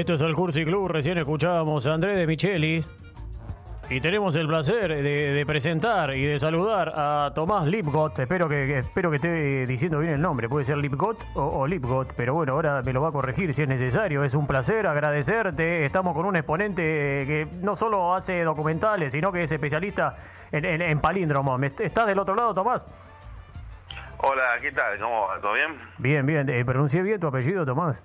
Esto 0.00 0.14
es 0.14 0.22
el 0.22 0.34
Cursi 0.34 0.64
Club, 0.64 0.88
recién 0.88 1.18
escuchábamos 1.18 1.86
a 1.86 1.92
Andrés 1.92 2.16
de 2.16 2.26
Micheli. 2.26 2.82
Y 3.90 4.00
tenemos 4.00 4.34
el 4.34 4.46
placer 4.46 5.02
de, 5.02 5.44
presentar 5.46 6.16
y 6.16 6.24
de 6.24 6.38
saludar 6.38 6.90
a 6.96 7.32
Tomás 7.34 7.66
Lipgot. 7.66 8.18
Espero 8.18 8.48
que, 8.48 8.78
espero 8.78 9.10
que 9.10 9.16
esté 9.16 9.66
diciendo 9.66 9.98
bien 9.98 10.14
el 10.14 10.22
nombre. 10.22 10.48
Puede 10.48 10.64
ser 10.64 10.78
Lipgot 10.78 11.18
o, 11.34 11.42
o, 11.42 11.66
Lipgot, 11.66 12.14
pero 12.16 12.32
bueno, 12.32 12.54
ahora 12.54 12.80
me 12.80 12.94
lo 12.94 13.02
va 13.02 13.10
a 13.10 13.12
corregir 13.12 13.52
si 13.52 13.60
es 13.60 13.68
necesario. 13.68 14.24
Es 14.24 14.32
un 14.32 14.46
placer 14.46 14.86
agradecerte. 14.86 15.84
Estamos 15.84 16.14
con 16.14 16.24
un 16.24 16.34
exponente 16.34 16.82
que 16.82 17.48
no 17.60 17.76
solo 17.76 18.14
hace 18.14 18.42
documentales, 18.42 19.12
sino 19.12 19.30
que 19.30 19.42
es 19.42 19.52
especialista 19.52 20.16
en, 20.50 20.64
en, 20.64 20.98
palíndromo. 21.02 21.58
¿Estás 21.62 22.06
del 22.06 22.18
otro 22.18 22.34
lado, 22.34 22.54
Tomás? 22.54 22.86
Hola, 24.16 24.44
¿qué 24.62 24.72
tal? 24.72 24.98
¿Cómo 24.98 25.26
va? 25.26 25.38
¿Todo 25.42 25.52
bien? 25.52 25.78
Bien, 25.98 26.24
bien. 26.24 26.48
Eh, 26.48 26.64
¿Pronuncié 26.64 27.02
bien 27.02 27.20
tu 27.20 27.26
apellido, 27.26 27.66
Tomás? 27.66 28.02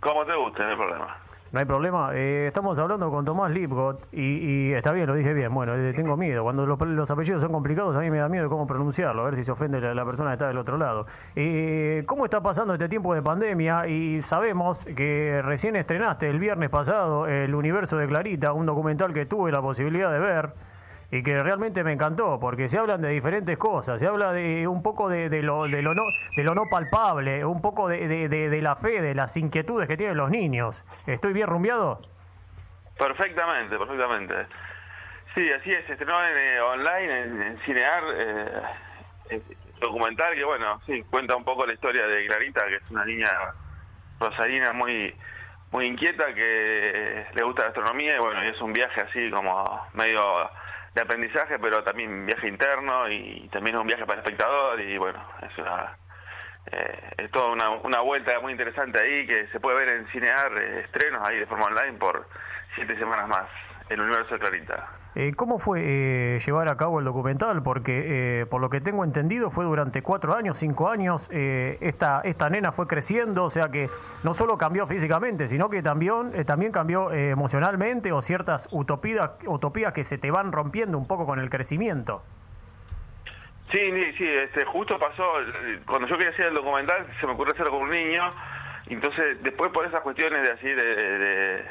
Como 0.00 0.24
te 0.24 0.34
guste, 0.34 0.62
no 0.62 0.68
hay 0.70 0.76
problema. 0.76 1.27
No 1.50 1.60
hay 1.60 1.64
problema. 1.64 2.10
Eh, 2.14 2.48
estamos 2.48 2.78
hablando 2.78 3.10
con 3.10 3.24
Tomás 3.24 3.50
Lipgot 3.50 4.06
y, 4.12 4.72
está 4.72 4.92
bien, 4.92 5.06
lo 5.06 5.14
dije 5.14 5.32
bien. 5.32 5.52
Bueno, 5.54 5.74
eh, 5.74 5.94
tengo 5.94 6.14
miedo. 6.16 6.42
Cuando 6.42 6.66
los, 6.66 7.10
apellidos 7.10 7.40
son 7.40 7.52
complicados, 7.52 7.96
a 7.96 8.00
mí 8.00 8.10
me 8.10 8.18
da 8.18 8.28
miedo 8.28 8.50
cómo 8.50 8.66
pronunciarlo, 8.66 9.22
a 9.22 9.24
ver 9.26 9.36
si 9.36 9.44
se 9.44 9.52
ofende 9.52 9.80
la, 9.80 10.04
persona 10.04 10.30
que 10.30 10.34
está 10.34 10.48
del 10.48 10.58
otro 10.58 10.76
lado. 10.76 11.06
Eh, 11.34 12.02
¿Cómo 12.06 12.26
está 12.26 12.42
pasando 12.42 12.74
este 12.74 12.88
tiempo 12.90 13.14
de 13.14 13.22
pandemia? 13.22 13.88
Y 13.88 14.20
sabemos 14.20 14.84
que 14.84 15.40
recién 15.42 15.76
estrenaste 15.76 16.28
el 16.28 16.38
viernes 16.38 16.68
pasado 16.68 17.26
El 17.26 17.54
Universo 17.54 17.96
de 17.96 18.06
Clarita, 18.06 18.52
un 18.52 18.66
documental 18.66 19.14
que 19.14 19.24
tuve 19.24 19.50
la 19.50 19.62
posibilidad 19.62 20.12
de 20.12 20.18
ver 20.18 20.52
y 21.10 21.22
que 21.22 21.38
realmente 21.38 21.82
me 21.84 21.92
encantó, 21.92 22.38
porque 22.38 22.68
se 22.68 22.78
hablan 22.78 23.00
de 23.00 23.08
diferentes 23.08 23.56
cosas, 23.56 23.98
se 23.98 24.06
habla 24.06 24.32
de 24.32 24.68
un 24.68 24.82
poco 24.82 25.08
de, 25.08 25.28
lo, 25.42 25.64
de, 25.64 25.80
lo, 25.80 25.94
no, 25.94 26.02
de 26.36 26.42
lo 26.44 26.54
no 26.54 26.64
palpable, 26.70 27.44
un 27.44 27.62
poco 27.62 27.88
de, 27.88 28.28
de, 28.28 28.62
la 28.62 28.76
fe, 28.76 29.00
de 29.00 29.14
las 29.14 29.36
inquietudes 29.36 29.88
que 29.88 29.96
tienen 29.96 30.16
los 30.16 30.30
niños. 30.30 30.84
¿Estoy 31.06 31.32
bien 31.32 31.46
rumbeado? 31.46 32.02
Perfectamente, 32.98 33.78
perfectamente. 33.78 34.34
Sí, 35.34 35.50
así 35.50 35.72
es, 35.72 35.88
estrenó 35.88 36.14
en, 36.26 36.36
eh, 36.36 36.60
online 36.60 37.22
en, 37.22 37.58
Cinear, 37.64 38.02
eh, 38.14 39.40
documental 39.80 40.34
que, 40.34 40.44
bueno, 40.44 40.80
sí, 40.84 41.02
cuenta 41.10 41.36
un 41.36 41.44
poco 41.44 41.64
la 41.64 41.72
historia 41.72 42.06
de 42.06 42.26
Clarita, 42.26 42.66
que 42.66 42.76
es 42.76 42.90
una 42.90 43.04
niña 43.04 43.30
rosarina 44.20 44.72
muy 44.72 45.14
muy 45.70 45.86
inquieta 45.86 46.32
que 46.34 47.26
le 47.34 47.44
gusta 47.44 47.64
la 47.64 47.68
astronomía 47.68 48.16
y 48.16 48.18
bueno, 48.18 48.42
y 48.42 48.48
es 48.48 48.60
un 48.60 48.72
viaje 48.72 49.02
así 49.02 49.30
como 49.30 49.86
medio 49.92 50.50
de 50.98 51.04
aprendizaje, 51.04 51.58
pero 51.60 51.84
también 51.84 52.26
viaje 52.26 52.48
interno 52.48 53.08
y 53.08 53.48
también 53.52 53.78
un 53.78 53.86
viaje 53.86 54.04
para 54.04 54.20
el 54.20 54.24
espectador 54.24 54.80
y 54.80 54.98
bueno, 54.98 55.22
es 55.48 55.56
una 55.58 55.96
eh, 56.72 57.14
es 57.18 57.30
toda 57.30 57.52
una, 57.52 57.70
una, 57.70 58.00
vuelta 58.00 58.38
muy 58.40 58.52
interesante 58.52 59.00
ahí 59.00 59.26
que 59.26 59.46
se 59.48 59.60
puede 59.60 59.78
ver 59.78 59.92
en 59.92 60.08
Cinear 60.08 60.52
eh, 60.58 60.80
estrenos 60.80 61.26
ahí 61.26 61.38
de 61.38 61.46
forma 61.46 61.66
online 61.66 61.98
por 61.98 62.28
siete 62.74 62.98
semanas 62.98 63.28
más, 63.28 63.46
el 63.88 64.00
universo 64.00 64.34
de 64.34 64.40
Clarita. 64.40 64.97
Eh, 65.20 65.32
¿Cómo 65.34 65.58
fue 65.58 65.80
eh, 65.82 66.38
llevar 66.46 66.68
a 66.68 66.76
cabo 66.76 67.00
el 67.00 67.04
documental? 67.04 67.60
Porque, 67.64 68.42
eh, 68.42 68.46
por 68.46 68.60
lo 68.60 68.70
que 68.70 68.80
tengo 68.80 69.02
entendido, 69.02 69.50
fue 69.50 69.64
durante 69.64 70.00
cuatro 70.00 70.36
años, 70.36 70.58
cinco 70.58 70.88
años, 70.88 71.28
esta, 71.28 72.20
esta 72.22 72.48
nena 72.48 72.70
fue 72.70 72.86
creciendo, 72.86 73.42
o 73.42 73.50
sea 73.50 73.68
que 73.68 73.90
no 74.22 74.32
solo 74.32 74.56
cambió 74.56 74.86
físicamente, 74.86 75.48
sino 75.48 75.68
que 75.70 75.82
también, 75.82 76.44
también 76.46 76.70
cambió 76.70 77.10
emocionalmente 77.10 78.12
o 78.12 78.22
ciertas 78.22 78.68
utopías, 78.70 79.32
utopías 79.44 79.92
que 79.92 80.04
se 80.04 80.18
te 80.18 80.30
van 80.30 80.52
rompiendo 80.52 80.96
un 80.96 81.08
poco 81.08 81.26
con 81.26 81.40
el 81.40 81.50
crecimiento. 81.50 82.22
Sí, 83.72 83.90
sí, 84.16 84.24
este, 84.24 84.66
justo 84.66 85.00
pasó, 85.00 85.24
cuando 85.84 86.06
yo 86.06 86.16
quería 86.16 86.30
hacer 86.30 86.46
el 86.46 86.54
documental, 86.54 87.08
se 87.20 87.26
me 87.26 87.32
ocurrió 87.32 87.54
hacerlo 87.54 87.72
con 87.72 87.82
un 87.82 87.90
niño, 87.90 88.22
entonces 88.86 89.42
después 89.42 89.72
por 89.72 89.84
esas 89.84 90.00
cuestiones 90.02 90.46
de 90.46 90.52
así, 90.52 90.68
de 90.68 91.64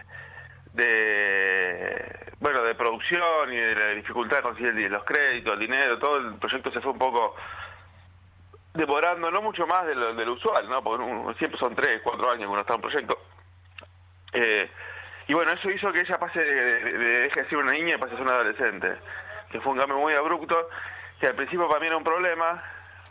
bueno 2.40 2.64
de 2.64 2.76
producción 2.76 3.52
y 3.52 3.58
de 3.58 3.76
la 3.76 3.88
dificultad 3.90 4.38
de 4.38 4.44
conseguir 4.44 4.92
los 4.92 5.04
créditos, 5.04 5.54
el 5.54 5.60
dinero, 5.60 5.98
todo 5.98 6.18
el 6.18 6.36
proyecto 6.36 6.72
se 6.72 6.82
fue 6.82 6.92
un 6.92 7.00
poco 7.00 7.36
demorando, 8.74 9.32
no 9.32 9.42
mucho 9.42 9.66
más 9.66 9.86
de 9.88 9.96
lo, 9.96 10.34
usual, 10.34 10.70
¿no? 10.70 10.84
Porque 10.84 11.04
siempre 11.40 11.60
son 11.60 11.76
tres, 11.76 12.02
cuatro 12.04 12.30
años 12.30 12.48
cuando 12.48 12.62
está 12.62 12.76
un 12.76 12.82
proyecto. 12.82 13.18
Eh, 14.34 14.70
y 15.28 15.34
bueno, 15.34 15.52
eso 15.52 15.70
hizo 15.70 15.92
que 15.92 16.02
ella 16.02 16.20
pase 16.20 16.40
de, 16.40 16.98
deje 16.98 17.42
de 17.42 17.50
ser 17.50 17.58
una 17.58 17.72
niña 17.72 17.96
y 17.96 17.98
pase 17.98 18.14
a 18.14 18.18
ser 18.18 18.26
una 18.26 18.36
adolescente, 18.36 18.98
que 19.52 19.60
fue 19.60 19.74
un 19.74 19.80
cambio 19.80 19.98
muy 19.98 20.14
abrupto, 20.14 20.70
que 21.20 21.28
al 21.28 21.36
principio 21.36 21.68
para 21.68 21.80
mí 21.80 21.88
era 21.88 21.98
un 21.98 22.04
problema, 22.04 22.64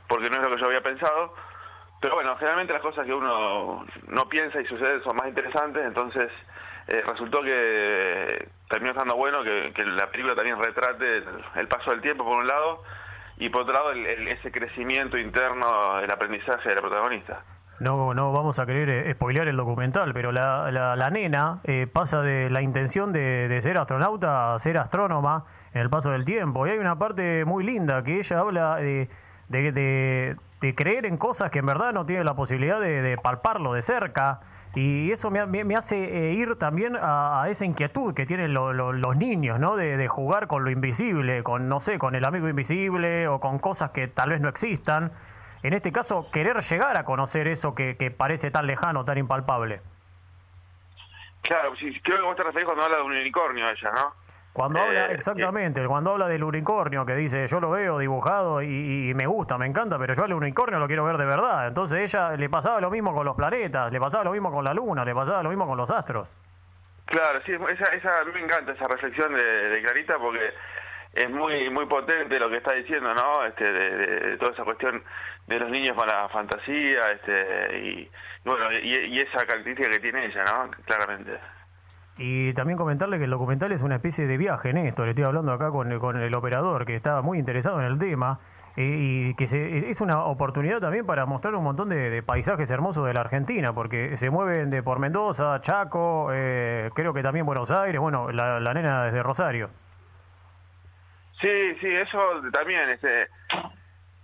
porque 0.06 0.31
no 0.31 0.37
es 0.41 0.48
lo 0.48 0.54
que 0.54 0.62
yo 0.62 0.66
había 0.69 0.83
pensado, 0.83 1.34
pero 2.00 2.15
bueno, 2.15 2.37
generalmente 2.37 2.72
las 2.72 2.83
cosas 2.83 3.04
que 3.04 3.12
uno 3.12 3.84
no 4.06 4.28
piensa 4.28 4.60
y 4.60 4.66
suceden 4.66 5.03
son 5.03 5.16
más 5.16 5.27
interesantes, 5.27 5.84
entonces 5.84 6.31
eh, 6.88 7.02
resultó 7.06 7.42
que 7.42 8.48
terminó 8.69 8.92
estando 8.92 9.16
bueno 9.16 9.42
que, 9.42 9.84
la 9.84 10.10
película 10.10 10.34
también 10.34 10.58
retrate 10.58 11.22
el, 11.56 11.69
paso 11.69 11.91
del 11.91 12.00
tiempo 12.00 12.24
por 12.24 12.36
un 12.38 12.47
lado 12.47 12.82
y 13.38 13.48
por 13.48 13.62
otro 13.62 13.74
lado 13.74 13.92
ese 13.92 14.50
crecimiento 14.50 15.19
interno, 15.19 16.00
el 16.00 16.10
aprendizaje 16.10 16.69
de 16.69 16.74
la 16.74 16.80
protagonista. 16.80 17.42
No, 17.78 18.14
no 18.14 18.32
vamos 18.32 18.58
a 18.58 18.64
querer 18.64 18.88
eh, 18.88 19.14
spoilear 19.14 19.48
el 19.48 19.56
documental, 19.56 20.14
pero 20.14 20.32
la, 20.32 20.70
la, 20.70 21.10
nena 21.10 21.60
eh, 21.64 21.86
pasa 21.92 22.22
de 22.22 22.48
la 22.48 22.62
intención 22.62 23.12
de, 23.12 23.58
ser 23.60 23.78
astronauta 23.78 24.54
a 24.54 24.58
ser 24.58 24.78
astrónoma 24.78 25.44
en 25.74 25.82
el 25.82 25.91
paso 25.91 26.10
del 26.10 26.24
tiempo. 26.24 26.66
Y 26.66 26.70
hay 26.70 26.78
una 26.78 26.98
parte 26.98 27.44
muy 27.44 27.64
linda 27.64 28.03
que 28.03 28.18
ella 28.18 28.38
habla 28.38 28.76
de, 28.76 29.10
de, 29.48 30.36
de 30.60 30.74
creer 30.74 31.06
en 31.06 31.16
cosas 31.16 31.50
que 31.50 31.58
en 31.58 31.66
verdad 31.66 31.92
no 31.92 32.06
tiene 32.06 32.24
la 32.24 32.34
posibilidad 32.34 32.80
de, 32.80 33.18
palparlo 33.22 33.74
de 33.74 33.82
cerca. 33.82 34.41
Y 34.76 35.10
eso 35.10 35.31
me, 35.31 35.47
me, 35.47 35.75
hace 35.75 35.97
eh, 35.97 36.34
ir 36.34 36.56
también 36.56 36.98
a, 37.00 37.47
esa 37.48 37.64
inquietud 37.64 38.12
que 38.12 38.26
tienen 38.26 38.53
los 38.53 39.16
niños, 39.16 39.59
¿no? 39.59 39.75
De, 39.75 40.06
jugar 40.06 40.48
con 40.48 40.64
lo 40.64 40.70
invisible, 40.70 41.42
con, 41.42 41.66
no 41.66 41.81
sé, 41.81 41.98
con 41.98 42.14
el 42.14 42.26
amigo 42.26 42.47
invisible 42.47 43.26
o 43.26 43.41
con 43.41 43.59
cosas 43.59 43.92
que 43.92 44.06
tal 44.06 44.28
vez 44.28 44.42
no 44.42 44.50
existan. 44.50 45.12
En 45.62 45.72
este 45.72 45.92
caso, 45.92 46.31
querer 46.31 46.60
llegar 46.60 46.98
a 46.98 47.06
conocer 47.06 47.48
eso 47.48 47.75
que, 47.75 48.15
parece 48.15 48.50
tan 48.50 48.66
lejano, 48.66 49.03
tan 49.06 49.16
impalpable. 49.16 49.81
Claro, 51.41 51.75
sí, 51.76 51.98
creo 52.03 52.19
que 52.19 52.26
vos 52.26 52.36
te 52.36 52.42
referís 52.42 52.66
cuando 52.66 52.84
habla 52.84 52.98
de 52.98 53.03
un 53.03 53.12
unicornio 53.12 53.65
ella, 53.65 53.91
¿no? 53.92 54.25
Cuando 54.56 54.81
habla, 54.81 55.11
eh, 55.11 55.12
exactamente, 55.12 55.87
cuando 55.87 56.12
habla 56.12 56.28
del 56.28 56.43
unicornio, 56.43 57.05
que 57.05 57.15
dice, 57.15 57.47
yo 57.47 57.61
lo 57.61 57.69
veo 57.69 57.99
dibujado 57.99 58.62
y, 58.62 59.12
me 59.15 59.27
gusta, 59.27 59.59
me 59.59 59.67
encanta, 59.67 59.99
pero 59.99 60.15
yo 60.15 60.25
al 60.25 60.33
unicornio 60.33 60.78
lo 60.78 60.87
quiero 60.87 61.05
ver 61.05 61.19
de 61.19 61.27
verdad. 61.27 61.69
Entonces 61.69 61.99
ella 62.00 62.31
le 62.31 62.49
pasaba 62.49 62.81
lo 62.81 62.91
mismo 62.91 63.15
con 63.15 63.27
los 63.27 63.37
planetas, 63.37 63.93
le 63.93 64.00
pasaba 64.00 64.25
lo 64.25 64.33
mismo 64.33 64.50
con 64.50 64.65
la 64.65 64.72
luna, 64.72 65.05
le 65.05 65.15
pasaba 65.15 65.43
lo 65.43 65.50
mismo 65.50 65.66
con 65.66 65.77
los 65.77 65.91
astros. 65.91 66.27
Claro, 67.05 67.39
sí, 67.45 67.53
esa, 67.53 67.95
esa, 67.95 68.19
a 68.19 68.25
mí 68.25 68.33
me 68.33 68.41
encanta 68.41 68.72
esa 68.72 68.89
reflexión 68.89 69.34
de, 69.34 69.78
Clarita 69.83 70.16
porque 70.16 70.55
es 71.12 71.31
muy 71.31 71.69
muy 71.69 71.84
potente 71.84 72.39
lo 72.39 72.49
que 72.49 72.56
está 72.56 72.75
diciendo, 72.77 73.12
¿no? 73.12 73.45
Este, 73.45 73.71
de, 73.71 74.39
toda 74.39 74.53
esa 74.55 74.65
cuestión 74.65 75.05
de 75.49 75.59
los 75.59 75.69
niños 75.69 75.95
con 75.95 76.09
la 76.09 76.31
fantasía, 76.31 77.00
este, 77.12 77.78
y, 77.78 78.11
bueno, 78.43 78.72
y, 78.72 78.89
y 78.89 79.21
esa 79.21 79.45
característica 79.45 79.91
que 79.91 79.99
tiene 79.99 80.25
ella, 80.25 80.45
¿no? 80.45 80.71
Claramente. 80.87 81.56
Y 82.19 82.54
también 82.54 82.78
comentarle 82.78 83.19
que 83.19 83.25
el 83.25 83.31
documental 83.31 83.72
es 83.72 83.82
una 83.82 83.97
especie 83.97 84.27
de 84.27 84.37
viaje 84.38 84.71
en 84.71 84.78
esto. 84.78 85.04
Le 85.04 85.10
estoy 85.10 85.25
hablando 85.25 85.53
acá 85.53 85.71
con, 85.71 85.93
el 85.93 86.34
operador 86.34 86.87
que 86.87 86.97
está 86.97 87.21
muy 87.21 87.38
interesado 87.38 87.78
en 87.81 87.87
el 87.87 87.99
tema 87.99 88.41
y 88.78 89.34
que 89.34 89.47
se, 89.47 89.88
es 89.91 90.00
una 90.03 90.25
oportunidad 90.25 90.81
también 90.81 91.06
para 91.06 91.25
mostrar 91.25 91.54
un 91.54 91.65
montón 91.65 91.88
de, 91.88 92.22
paisajes 92.22 92.71
hermosos 92.71 93.06
de 93.06 93.15
la 93.15 93.21
Argentina, 93.21 93.72
porque 93.72 94.16
se 94.19 94.28
mueven 94.28 94.69
de 94.69 94.82
por 94.82 94.99
Mendoza, 94.99 95.60
Chaco, 95.62 96.28
eh, 96.32 96.91
creo 96.94 97.15
que 97.15 97.22
también 97.22 97.47
Buenos 97.47 97.71
Aires, 97.71 97.99
bueno, 97.99 98.31
la, 98.31 98.75
nena 98.75 99.04
desde 99.04 99.22
Rosario. 99.22 99.71
Sí, 101.41 101.75
sí, 101.81 101.87
eso 101.87 102.19
también, 102.53 102.88
este, 102.91 103.28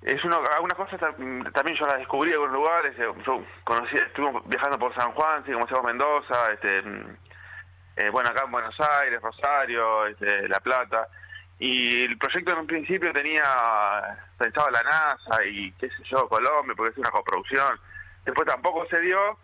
es 0.03 0.23
uno, 0.25 0.37
algunas 0.55 0.77
cosas 0.77 1.01
también 1.01 1.77
yo 1.79 1.87
las 1.87 1.99
descubrí 1.99 2.31
en 2.31 2.35
algunos 2.35 2.55
lugares, 2.55 2.99
eh, 2.99 3.07
yo 3.25 3.43
conocí, 3.65 3.97
estuvimos 3.97 4.43
viajando 4.47 4.79
por 4.79 4.95
San 4.95 5.13
Juan, 5.13 5.45
sí, 5.47 5.53
como 5.53 5.67
se 5.67 5.75
llama 5.75 5.89
Mendoza, 5.89 6.53
este 6.53 6.83
eh, 7.97 8.09
bueno, 8.11 8.31
acá 8.31 8.45
en 8.45 8.53
Buenos 8.53 8.75
Aires, 9.03 9.21
Rosario, 9.21 10.07
este, 10.07 10.49
La 10.49 10.61
Plata, 10.61 11.09
y 11.59 12.05
el 12.05 12.19
proyecto 12.19 12.53
en 12.53 12.59
un 12.59 12.67
principio 12.67 13.13
tenía 13.13 13.45
pensado 14.39 14.71
la 14.71 14.83
NASA 14.83 15.45
y 15.45 15.71
qué 15.73 15.89
sé 15.89 16.03
yo, 16.11 16.29
Colombia, 16.29 16.75
porque 16.77 16.93
es 16.93 16.99
una 16.99 17.11
coproducción, 17.11 17.79
después 18.25 18.49
tampoco 18.49 18.87
se 18.89 19.01
dio, 19.01 19.39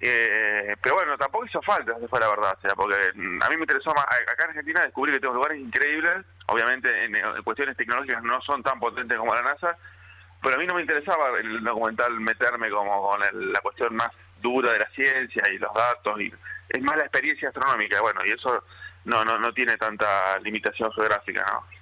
eh, 0.00 0.76
pero 0.80 0.96
bueno, 0.96 1.16
tampoco 1.16 1.46
hizo 1.46 1.60
falta, 1.62 1.96
esa 1.96 2.06
fue 2.06 2.20
la 2.20 2.28
verdad, 2.28 2.54
o 2.56 2.60
sea, 2.60 2.74
porque 2.76 2.94
a 2.94 3.48
mí 3.48 3.56
me 3.56 3.62
interesó 3.62 3.92
más, 3.94 4.04
acá 4.04 4.44
en 4.44 4.50
Argentina 4.50 4.82
descubrí 4.82 5.12
que 5.12 5.20
tengo 5.20 5.34
lugares 5.34 5.58
increíbles, 5.58 6.24
obviamente 6.46 7.04
en, 7.04 7.42
cuestiones 7.42 7.76
tecnológicas 7.76 8.22
no 8.22 8.40
son 8.42 8.62
tan 8.62 8.78
potentes 8.78 9.18
como 9.18 9.34
la 9.34 9.42
NASA, 9.42 9.76
pero 10.42 10.54
a 10.54 10.58
mí 10.58 10.66
no 10.66 10.74
me 10.74 10.82
interesaba 10.82 11.36
el 11.38 11.64
documental 11.64 12.12
meterme 12.20 12.70
como 12.70 13.10
con 13.10 13.20
la 13.20 13.60
cuestión 13.60 13.96
más 13.96 14.10
dura 14.40 14.70
de 14.70 14.78
la 14.78 14.88
ciencia 14.90 15.42
y 15.50 15.58
los 15.58 15.72
datos 15.74 16.20
y 16.20 16.32
es 16.68 16.82
más 16.82 16.96
la 16.96 17.02
experiencia 17.02 17.48
astronómica, 17.48 18.00
bueno, 18.00 18.20
y 18.24 18.30
eso 18.30 18.62
no, 19.04 19.24
no, 19.24 19.38
no 19.38 19.52
tiene 19.52 19.76
tanta 19.76 20.38
limitación 20.40 20.90
geográfica, 20.92 21.44
¿no? 21.52 21.76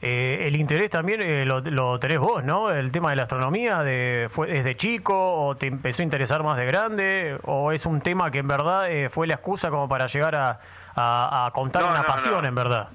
Eh, 0.00 0.44
el 0.46 0.56
interés 0.56 0.90
también 0.90 1.20
eh, 1.20 1.44
lo, 1.44 1.60
lo, 1.60 1.98
tenés 1.98 2.18
vos, 2.18 2.44
¿no? 2.44 2.70
El 2.70 2.92
tema 2.92 3.10
de 3.10 3.16
la 3.16 3.24
astronomía, 3.24 3.82
de, 3.82 4.28
¿fue 4.30 4.46
desde 4.46 4.76
chico 4.76 5.14
o 5.16 5.56
te 5.56 5.66
empezó 5.66 6.02
a 6.02 6.04
interesar 6.04 6.44
más 6.44 6.56
de 6.56 6.66
grande? 6.66 7.36
¿O 7.42 7.72
es 7.72 7.84
un 7.84 8.00
tema 8.00 8.30
que 8.30 8.38
en 8.38 8.46
verdad 8.46 8.88
eh, 8.88 9.08
fue 9.08 9.26
la 9.26 9.34
excusa 9.34 9.70
como 9.70 9.88
para 9.88 10.06
llegar 10.06 10.36
a, 10.36 10.60
a, 10.94 11.50
contar 11.52 11.82
una 11.84 12.04
pasión, 12.04 12.46
en 12.46 12.54
verdad? 12.54 12.88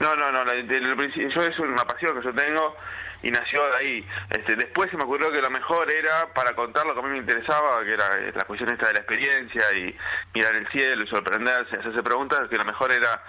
No, 0.00 0.14
no, 0.14 0.30
no, 0.30 0.44
yo 0.44 1.42
es 1.42 1.58
una 1.58 1.84
pasión 1.84 2.18
que 2.18 2.24
yo 2.24 2.34
tengo 2.34 2.76
y 3.22 3.30
nació 3.30 3.64
de 3.66 3.76
ahí. 3.76 4.08
Este, 4.30 4.56
después 4.56 4.90
se 4.90 4.96
me 4.96 5.04
ocurrió 5.04 5.30
que 5.30 5.40
lo 5.40 5.50
mejor 5.50 5.90
era, 5.90 6.32
para 6.34 6.54
contar 6.54 6.86
lo 6.86 6.94
que 6.94 7.00
a 7.00 7.02
mí 7.04 7.10
me 7.10 7.18
interesaba, 7.18 7.82
que 7.84 7.92
era 7.92 8.08
la 8.34 8.44
cuestión 8.44 8.70
esta 8.70 8.88
de 8.88 8.94
la 8.94 9.00
experiencia 9.00 9.62
y 9.76 9.96
mirar 10.34 10.54
el 10.56 10.68
cielo 10.68 11.04
y 11.04 11.08
sorprenderse, 11.08 11.76
hacerse 11.76 12.02
preguntas, 12.02 12.48
que 12.48 12.56
lo 12.56 12.64
mejor 12.64 12.92
era 12.92 13.22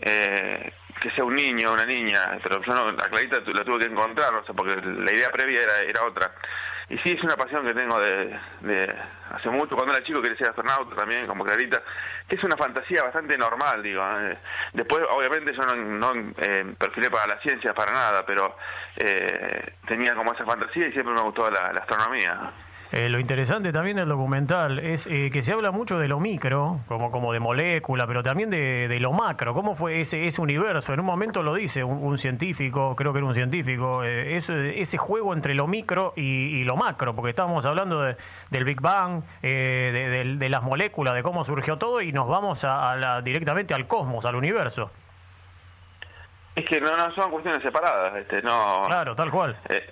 eh, 0.00 0.72
que 1.00 1.10
sea 1.10 1.24
un 1.24 1.34
niño 1.34 1.70
o 1.70 1.74
una 1.74 1.86
niña, 1.86 2.38
pero 2.42 2.62
yo 2.62 2.74
no, 2.74 2.92
la 2.92 3.08
Clarita 3.08 3.40
la 3.46 3.64
tuve 3.64 3.80
que 3.80 3.90
encontrar, 3.90 4.34
o 4.34 4.44
sea, 4.44 4.54
porque 4.54 4.80
la 4.80 5.12
idea 5.12 5.30
previa 5.30 5.62
era, 5.62 5.80
era 5.80 6.04
otra. 6.04 6.32
Y 6.90 6.96
sí, 6.98 7.10
es 7.12 7.22
una 7.22 7.36
pasión 7.36 7.64
que 7.66 7.74
tengo 7.74 8.00
de, 8.00 8.38
de 8.60 8.96
hace 9.30 9.50
mucho, 9.50 9.76
cuando 9.76 9.94
era 9.94 10.04
chico 10.04 10.22
quería 10.22 10.38
ser 10.38 10.48
astronauta 10.48 10.96
también, 10.96 11.26
como 11.26 11.44
Clarita, 11.44 11.82
que 12.26 12.36
es 12.36 12.44
una 12.44 12.56
fantasía 12.56 13.02
bastante 13.02 13.36
normal, 13.36 13.82
digo. 13.82 14.02
¿eh? 14.20 14.38
Después, 14.72 15.02
obviamente, 15.10 15.52
yo 15.52 15.62
no, 15.66 15.74
no 15.74 16.32
eh, 16.38 16.74
perfilé 16.78 17.10
para 17.10 17.34
la 17.34 17.40
ciencia, 17.40 17.74
para 17.74 17.92
nada, 17.92 18.24
pero 18.24 18.56
eh, 18.96 19.74
tenía 19.86 20.14
como 20.14 20.32
esa 20.32 20.46
fantasía 20.46 20.88
y 20.88 20.92
siempre 20.92 21.12
me 21.12 21.20
gustó 21.20 21.50
la 21.50 21.78
astronomía. 21.78 22.52
Eh, 22.90 23.10
lo 23.10 23.20
interesante 23.20 23.70
también 23.70 23.98
del 23.98 24.08
documental 24.08 24.78
es 24.78 25.06
eh, 25.06 25.28
que 25.30 25.42
se 25.42 25.52
habla 25.52 25.70
mucho 25.72 25.98
de 25.98 26.08
lo 26.08 26.20
micro, 26.20 26.80
como, 26.88 27.10
como 27.10 27.34
de 27.34 27.40
molécula, 27.40 28.06
pero 28.06 28.22
también 28.22 28.48
de, 28.48 28.98
lo 28.98 29.12
macro. 29.12 29.52
¿Cómo 29.52 29.74
fue 29.74 30.00
ese, 30.00 30.26
ese 30.26 30.40
universo? 30.40 30.94
En 30.94 31.00
un 31.00 31.06
momento 31.06 31.42
lo 31.42 31.54
dice 31.54 31.84
un, 31.84 32.16
científico, 32.16 32.96
creo 32.96 33.12
que 33.12 33.18
era 33.18 33.26
un 33.26 33.34
científico, 33.34 34.02
eh, 34.04 34.36
ese, 34.36 34.80
ese 34.80 34.96
juego 34.96 35.34
entre 35.34 35.54
lo 35.54 35.66
micro 35.66 36.14
y, 36.16 36.64
lo 36.64 36.76
macro, 36.76 37.14
porque 37.14 37.30
estábamos 37.30 37.66
hablando 37.66 38.02
del 38.02 38.64
Big 38.64 38.80
Bang, 38.80 39.22
de, 39.42 40.48
las 40.48 40.62
moléculas, 40.62 41.14
de 41.14 41.22
cómo 41.22 41.44
surgió 41.44 41.76
todo, 41.76 42.00
y 42.00 42.12
nos 42.12 42.26
vamos 42.26 42.64
a, 42.64 43.20
directamente 43.22 43.74
al 43.74 43.86
cosmos, 43.86 44.24
al 44.24 44.34
universo. 44.34 44.90
Es 46.58 46.64
que 46.68 46.80
no, 46.80 46.96
no 46.96 47.14
son 47.14 47.30
cuestiones 47.30 47.62
separadas, 47.62 48.16
este, 48.16 48.42
no. 48.42 48.82
Claro, 48.86 49.14
tal 49.14 49.30
cual. 49.30 49.56
Eh, 49.68 49.86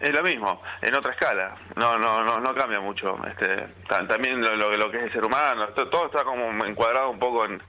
es 0.00 0.14
lo 0.14 0.22
mismo, 0.22 0.62
en 0.80 0.94
otra 0.94 1.12
escala. 1.12 1.56
No, 1.74 1.98
no, 1.98 2.22
no, 2.22 2.38
no 2.38 2.54
cambia 2.54 2.80
mucho. 2.80 3.18
Este, 3.26 3.66
también 3.88 4.40
lo, 4.40 4.54
lo, 4.54 4.90
que 4.90 4.98
es 4.98 5.02
el 5.04 5.12
ser 5.12 5.24
humano, 5.24 5.66
todo, 5.68 6.06
está 6.06 6.22
como 6.22 6.64
encuadrado 6.64 7.10
un 7.10 7.18
poco 7.18 7.44
en, 7.46 7.60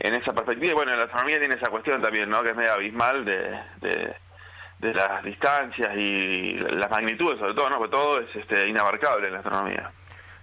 en 0.00 0.14
esa 0.14 0.32
perspectiva. 0.32 0.72
Y 0.72 0.74
bueno, 0.74 0.96
la 0.96 1.04
astronomía 1.04 1.38
tiene 1.38 1.54
esa 1.54 1.70
cuestión 1.70 2.02
también, 2.02 2.28
¿no? 2.28 2.42
Que 2.42 2.50
es 2.50 2.56
medio 2.56 2.72
abismal 2.72 3.24
de, 3.24 3.56
de, 3.80 4.94
las 4.94 5.22
distancias 5.22 5.96
y 5.96 6.54
las 6.54 6.90
magnitudes, 6.90 7.38
sobre 7.38 7.54
todo, 7.54 7.70
¿no? 7.70 7.78
Porque 7.78 7.92
todo 7.92 8.20
es 8.20 8.34
este, 8.34 8.66
inabarcable 8.66 9.28
en 9.28 9.32
la 9.32 9.38
astronomía. 9.38 9.90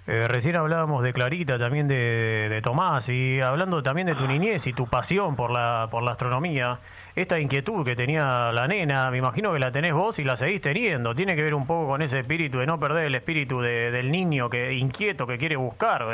Eh, 0.06 0.28
recién 0.28 0.58
hablábamos 0.58 1.02
de 1.02 1.14
Clarita, 1.14 1.58
también 1.58 1.88
de, 1.88 2.48
de, 2.50 2.62
Tomás, 2.62 3.08
y 3.08 3.40
hablando 3.40 3.82
también 3.82 4.08
de 4.08 4.16
tu 4.16 4.28
niñez 4.28 4.68
y 4.68 4.74
tu 4.74 4.86
pasión 4.88 5.38
por 5.38 5.50
la, 5.50 5.88
por 5.90 6.04
la 6.04 6.12
astronomía, 6.12 6.78
esta 7.16 7.40
inquietud 7.40 7.86
que 7.86 7.96
tenía 7.96 8.52
la 8.52 8.68
nena, 8.68 9.10
me 9.12 9.20
imagino 9.20 9.54
que 9.54 9.60
la 9.60 9.72
tenés 9.72 9.94
vos 9.94 10.20
y 10.20 10.26
la 10.26 10.36
seguís 10.36 10.60
teniendo, 10.60 11.16
tiene 11.16 11.38
que 11.38 11.44
ver 11.44 11.54
un 11.54 11.66
poco 11.66 11.88
con 11.88 12.02
ese 12.02 12.20
espíritu 12.20 12.60
de 12.60 12.66
no 12.66 12.78
perder 12.78 13.06
el 13.06 13.16
espíritu 13.16 13.62
del 13.62 14.12
niño 14.12 14.50
que 14.50 14.74
inquieto 14.74 15.26
que 15.26 15.38
quiere 15.38 15.56
buscar, 15.56 16.06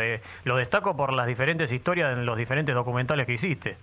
lo 0.43 0.55
destaco 0.57 0.95
por 0.95 1.11
las 1.11 1.25
diferentes 1.25 1.71
historias 1.71 2.13
en 2.13 2.27
los 2.27 2.37
diferentes 2.37 2.75
documentales 2.75 3.25
que 3.25 3.33
hiciste. 3.33 3.77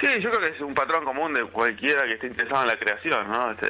Sí, 0.00 0.08
yo 0.20 0.30
creo 0.30 0.42
que 0.42 0.56
es 0.56 0.60
un 0.60 0.74
patrón 0.74 1.04
común 1.04 1.32
de 1.32 1.44
cualquiera 1.44 2.02
que 2.02 2.14
esté 2.14 2.26
interesado 2.26 2.62
en 2.62 2.68
la 2.68 2.76
creación, 2.76 3.30
¿no? 3.30 3.52
Este, 3.52 3.68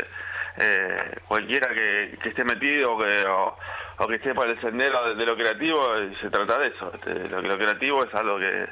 eh, 0.57 0.97
cualquiera 1.27 1.69
que, 1.69 2.17
esté 2.25 2.45
metido 2.45 2.97
que, 2.97 3.25
o, 3.29 3.57
que 3.57 3.84
esté 4.15 4.35
por 4.35 4.49
el 4.49 4.61
sendero 4.61 5.15
de, 5.15 5.25
lo 5.25 5.37
creativo, 5.37 5.97
eh, 5.97 6.13
se 6.21 6.31
trata 6.31 6.59
de 6.59 6.69
eso. 6.69 6.93
Este, 6.95 7.29
lo, 7.29 7.41
lo, 7.41 7.59
creativo 7.59 8.05
es 8.05 8.15
algo 8.15 8.39
que, 8.39 8.69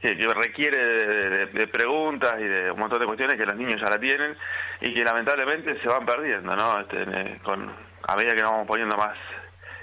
que, 0.00 0.14
requiere 0.34 1.46
de, 1.46 1.66
preguntas 1.66 2.34
y 2.38 2.44
de 2.44 2.70
un 2.70 2.78
montón 2.78 3.00
de 3.00 3.06
cuestiones 3.06 3.36
que 3.36 3.46
los 3.46 3.56
niños 3.56 3.80
ya 3.80 3.90
la 3.90 3.98
tienen 3.98 4.36
y 4.80 4.94
que 4.94 5.04
lamentablemente 5.04 5.80
se 5.80 5.88
van 5.88 6.04
perdiendo, 6.04 6.54
¿no? 6.56 6.80
Este, 6.80 7.38
con, 7.42 7.70
a 8.06 8.16
medida 8.16 8.34
que 8.34 8.42
nos 8.42 8.52
vamos 8.52 8.66
poniendo 8.66 8.96
más 8.96 9.16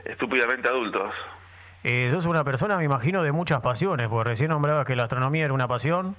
estúpidamente 0.06 0.68
adultos. 0.68 1.14
Eh, 1.84 2.12
sos 2.12 2.26
una 2.26 2.44
persona, 2.44 2.78
me 2.78 2.84
imagino, 2.84 3.24
de 3.24 3.32
muchas 3.32 3.62
pasiones, 3.62 4.08
porque 4.08 4.30
recién 4.30 4.50
nombrabas 4.50 4.86
que 4.86 4.96
la 4.96 5.04
astronomía 5.04 5.46
era 5.46 5.54
una 5.54 5.68
pasión. 5.68 6.16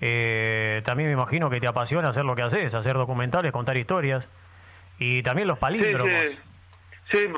Eh, 0.00 0.82
también 0.84 1.08
me 1.08 1.14
imagino 1.14 1.50
que 1.50 1.60
te 1.60 1.66
apasiona 1.66 2.08
hacer 2.08 2.24
lo 2.24 2.34
que 2.34 2.42
haces, 2.42 2.74
hacer 2.74 2.94
documentales, 2.94 3.52
contar 3.52 3.76
historias. 3.76 4.28
Y 4.98 5.22
también 5.22 5.48
los 5.48 5.58
palíndromos. 5.58 6.14
Sí, 6.14 6.28
sí. 6.28 6.38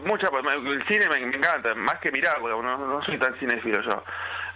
Mucha, 0.05 0.29
el 0.29 0.85
cine 0.89 1.07
me, 1.11 1.37
encanta, 1.37 1.75
más 1.75 1.97
que 1.97 2.11
mirar, 2.11 2.39
porque 2.41 2.57
no, 2.63 2.79
no 2.79 3.03
soy 3.05 3.19
tan 3.19 3.35
cinéfilo 3.39 3.83
yo. 3.83 4.03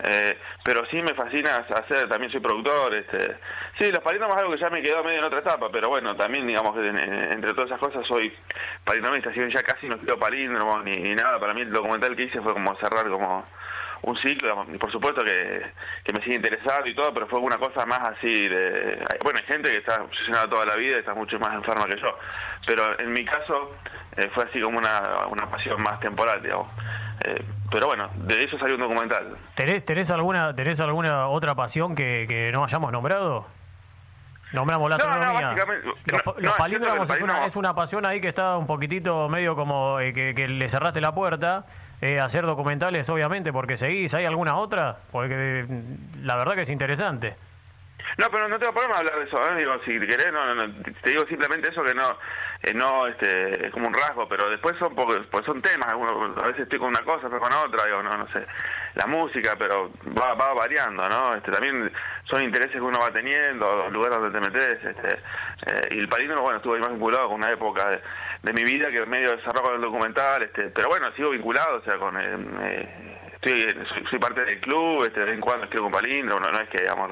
Eh, 0.04 0.38
pero 0.64 0.84
sí 0.86 1.00
me 1.00 1.14
fascina 1.14 1.56
hacer, 1.58 2.08
también 2.08 2.32
soy 2.32 2.40
productor, 2.40 2.96
este, 2.96 3.36
sí, 3.78 3.92
los 3.92 4.02
palíndromos 4.02 4.36
es 4.36 4.42
algo 4.42 4.54
que 4.54 4.60
ya 4.60 4.70
me 4.70 4.82
quedó 4.82 5.04
medio 5.04 5.18
en 5.18 5.24
otra 5.24 5.40
etapa, 5.40 5.68
pero 5.70 5.90
bueno, 5.90 6.16
también 6.16 6.46
digamos 6.46 6.74
que 6.74 6.88
entre 6.88 7.52
todas 7.52 7.66
esas 7.66 7.78
cosas 7.78 8.04
soy 8.08 8.34
palindromista, 8.84 9.30
así 9.30 9.38
que 9.38 9.52
ya 9.52 9.62
casi 9.62 9.86
no 9.86 9.98
quiero 9.98 10.18
palíndromos 10.18 10.82
ni, 10.84 10.92
ni 10.92 11.14
nada, 11.14 11.38
para 11.38 11.54
mí 11.54 11.60
el 11.60 11.70
documental 11.70 12.16
que 12.16 12.24
hice 12.24 12.40
fue 12.40 12.52
como 12.52 12.74
cerrar 12.78 13.08
como 13.10 13.44
un 14.02 14.16
ciclo, 14.18 14.64
por 14.78 14.90
supuesto 14.90 15.24
que, 15.24 15.62
que, 16.04 16.12
me 16.12 16.22
sigue 16.22 16.36
interesando 16.36 16.88
y 16.88 16.94
todo, 16.94 17.14
pero 17.14 17.28
fue 17.28 17.38
una 17.38 17.56
cosa 17.56 17.86
más 17.86 18.00
así 18.00 18.48
de... 18.48 19.04
Bueno, 19.22 19.38
hay 19.40 19.46
gente 19.46 19.70
que 19.70 19.78
está 19.78 20.02
obsesionada 20.02 20.50
toda 20.50 20.66
la 20.66 20.76
vida 20.76 20.96
y 20.96 20.98
está 21.00 21.14
mucho 21.14 21.38
más 21.38 21.54
enferma 21.54 21.86
que 21.86 22.00
yo, 22.00 22.18
pero 22.66 22.98
en 22.98 23.12
mi 23.12 23.24
caso 23.24 23.76
eh, 24.16 24.28
fue 24.34 24.44
así 24.44 24.60
como 24.60 24.78
una, 24.78 25.26
una 25.30 25.48
pasión 25.48 25.80
más 25.82 26.00
temporal, 26.00 26.42
digamos. 26.42 26.68
Eh, 27.24 27.44
pero 27.70 27.86
bueno, 27.86 28.10
de 28.14 28.44
eso 28.44 28.58
salió 28.58 28.74
un 28.74 28.82
documental. 28.82 29.36
¿Tenés, 29.54 29.84
tenés, 29.84 30.10
alguna, 30.10 30.54
tenés 30.54 30.80
alguna 30.80 31.28
otra 31.28 31.54
pasión 31.54 31.94
que, 31.94 32.26
que 32.28 32.50
no 32.52 32.64
hayamos 32.64 32.90
nombrado? 32.90 33.46
Nombramos 34.52 34.90
la 34.90 34.96
astronomía. 34.96 35.54
los, 36.36 36.52
palíndromos 36.56 37.08
es, 37.08 37.20
una, 37.22 37.46
es 37.46 37.56
una 37.56 37.74
pasión 37.74 38.06
ahí 38.06 38.20
que 38.20 38.28
está 38.28 38.58
un 38.58 38.66
poquitito 38.66 39.28
medio 39.28 39.56
como 39.56 39.98
eh, 40.00 40.12
que, 40.12 40.34
que, 40.34 40.48
le 40.48 40.68
cerraste 40.68 41.00
la 41.00 41.14
puerta. 41.14 41.64
Eh, 42.02 42.18
hacer 42.18 42.44
documentales, 42.44 43.08
obviamente, 43.08 43.52
porque 43.52 43.76
seguís. 43.76 44.12
¿Hay 44.12 44.24
alguna 44.24 44.56
otra? 44.56 44.96
Porque 45.12 45.64
mm, 45.68 46.26
la 46.26 46.34
verdad 46.34 46.56
que 46.56 46.62
es 46.62 46.70
interesante. 46.70 47.36
No, 48.18 48.30
pero 48.30 48.48
no 48.48 48.58
tengo 48.58 48.72
problema 48.72 48.98
hablar 48.98 49.18
de 49.18 49.24
eso. 49.24 49.36
¿eh? 49.42 49.56
Digo, 49.58 49.74
si 49.84 49.98
querés, 50.00 50.32
no, 50.32 50.54
no, 50.54 50.62
te 51.02 51.10
digo 51.10 51.24
simplemente 51.26 51.70
eso 51.70 51.82
que 51.82 51.94
no, 51.94 52.18
eh, 52.62 52.74
no, 52.74 53.06
este, 53.06 53.66
es 53.66 53.72
como 53.72 53.88
un 53.88 53.94
rasgo, 53.94 54.28
pero 54.28 54.50
después 54.50 54.76
son 54.78 54.94
pues 54.94 55.44
son 55.46 55.62
temas. 55.62 55.88
a 55.92 56.46
veces 56.46 56.60
estoy 56.60 56.78
con 56.78 56.88
una 56.88 57.02
cosa, 57.02 57.28
pero 57.28 57.40
con 57.40 57.52
otra, 57.52 57.86
digo, 57.86 58.02
no, 58.02 58.10
no 58.10 58.26
sé. 58.32 58.44
La 58.94 59.06
música, 59.06 59.56
pero 59.58 59.90
va, 60.18 60.34
va 60.34 60.52
variando, 60.52 61.08
¿no? 61.08 61.34
Este, 61.34 61.50
también 61.50 61.90
son 62.24 62.44
intereses 62.44 62.72
que 62.72 62.80
uno 62.80 62.98
va 63.00 63.10
teniendo, 63.10 63.76
los 63.76 63.92
lugares 63.92 64.18
donde 64.18 64.38
te 64.38 64.50
metes. 64.50 64.84
Este, 64.84 65.18
eh, 65.66 65.94
y 65.94 65.98
el 66.00 66.08
palíndromo, 66.08 66.42
bueno, 66.42 66.58
estuve 66.58 66.78
más 66.80 66.90
vinculado 66.90 67.28
con 67.28 67.36
una 67.36 67.50
época 67.50 67.88
de, 68.42 68.52
mi 68.52 68.64
vida 68.64 68.90
que 68.90 69.06
medio 69.06 69.36
desarrollado 69.36 69.62
con 69.62 69.74
el 69.76 69.80
documental, 69.80 70.42
este, 70.42 70.64
pero 70.68 70.88
bueno, 70.88 71.10
sigo 71.16 71.30
vinculado, 71.30 71.78
o 71.78 71.82
sea, 71.82 71.96
con. 71.96 72.16
Eh, 73.44 73.74
soy, 74.08 74.20
parte 74.20 74.44
del 74.44 74.60
club, 74.60 75.02
este, 75.04 75.18
de 75.18 75.26
vez 75.26 75.34
en 75.34 75.40
cuando 75.40 75.64
escribo 75.64 75.90
con 75.90 76.00
palíndromo, 76.00 76.46
no, 76.46 76.60
es 76.60 76.68
que, 76.68 76.80
digamos, 76.80 77.10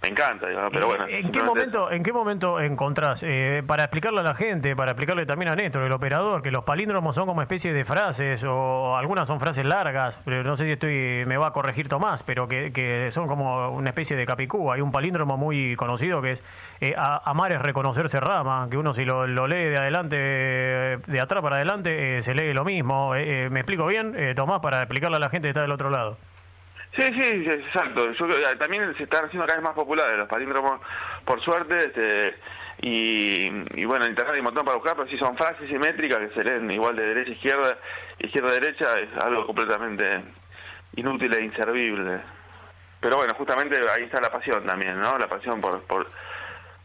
me 0.00 0.08
encanta, 0.08 0.46
pero 0.70 0.86
bueno. 0.86 1.06
¿En 1.08 1.32
qué 1.32 1.42
momento, 1.42 1.90
¿en 1.90 2.04
qué 2.04 2.12
momento 2.12 2.60
encontrás, 2.60 3.24
eh, 3.24 3.64
para 3.66 3.82
explicarle 3.82 4.20
a 4.20 4.22
la 4.22 4.36
gente, 4.36 4.76
para 4.76 4.92
explicarle 4.92 5.26
también 5.26 5.50
a 5.50 5.56
Néstor, 5.56 5.82
el 5.82 5.92
operador, 5.92 6.42
que 6.42 6.52
los 6.52 6.62
palíndromos 6.62 7.16
son 7.16 7.26
como 7.26 7.42
especie 7.42 7.72
de 7.72 7.84
frases, 7.84 8.44
o 8.44 8.96
algunas 8.96 9.26
son 9.26 9.40
frases 9.40 9.64
largas, 9.64 10.20
pero 10.24 10.44
no 10.44 10.56
sé 10.56 10.66
si 10.66 10.70
estoy 10.70 11.24
me 11.26 11.36
va 11.36 11.48
a 11.48 11.52
corregir 11.52 11.88
Tomás, 11.88 12.22
pero 12.22 12.46
que, 12.46 12.72
que 12.72 13.10
son 13.10 13.26
como 13.26 13.70
una 13.70 13.88
especie 13.90 14.16
de 14.16 14.26
capicú. 14.26 14.70
Hay 14.70 14.80
un 14.80 14.92
palíndromo 14.92 15.36
muy 15.36 15.74
conocido 15.74 16.22
que 16.22 16.32
es 16.32 16.44
eh, 16.80 16.94
amar 16.96 17.50
es 17.50 17.60
reconocerse 17.60 18.20
rama, 18.20 18.68
que 18.70 18.76
uno 18.76 18.94
si 18.94 19.04
lo, 19.04 19.26
lee 19.26 19.64
de 19.64 19.78
adelante, 19.78 20.16
de 20.16 21.20
atrás 21.20 21.42
para 21.42 21.56
adelante, 21.56 22.18
eh, 22.18 22.22
se 22.22 22.34
lee 22.34 22.52
lo 22.52 22.64
mismo. 22.64 23.10
¿Me 23.10 23.60
explico 23.60 23.86
bien, 23.86 24.14
Tomás, 24.36 24.60
para 24.60 24.78
explicarle 24.78 25.16
a 25.16 25.20
la 25.20 25.28
gente 25.28 25.39
está 25.48 25.62
del 25.62 25.72
otro 25.72 25.90
lado. 25.90 26.16
Sí, 26.96 27.02
sí, 27.02 27.46
exacto. 27.48 28.12
Yo, 28.12 28.26
también 28.58 28.94
se 28.96 29.04
están 29.04 29.26
haciendo 29.26 29.46
cada 29.46 29.58
vez 29.58 29.64
más 29.64 29.74
populares 29.74 30.18
los 30.18 30.28
palíndromos, 30.28 30.80
por 31.24 31.40
suerte, 31.40 31.78
este, 31.78 32.34
y, 32.82 33.84
bueno, 33.84 34.04
en 34.04 34.10
internet 34.10 34.34
hay 34.34 34.40
un 34.40 34.46
montón 34.46 34.64
para 34.64 34.76
buscar, 34.76 34.96
pero 34.96 35.08
si 35.08 35.18
son 35.18 35.36
frases 35.36 35.68
simétricas 35.68 36.18
que 36.18 36.30
se 36.30 36.44
leen 36.44 36.70
igual 36.70 36.96
de 36.96 37.06
derecha 37.06 37.30
a 37.30 37.34
izquierda, 37.34 37.78
izquierda 38.18 38.48
a 38.48 38.52
derecha, 38.52 38.98
es 38.98 39.22
algo 39.22 39.46
completamente 39.46 40.22
inútil 40.96 41.32
e 41.34 41.44
inservible. 41.44 42.20
Pero 43.00 43.16
bueno, 43.16 43.34
justamente 43.34 43.78
ahí 43.90 44.04
está 44.04 44.20
la 44.20 44.30
pasión 44.30 44.64
también, 44.64 44.98
¿no? 45.00 45.16
La 45.16 45.28
pasión 45.28 45.60
por, 45.60 45.82
por 45.82 46.06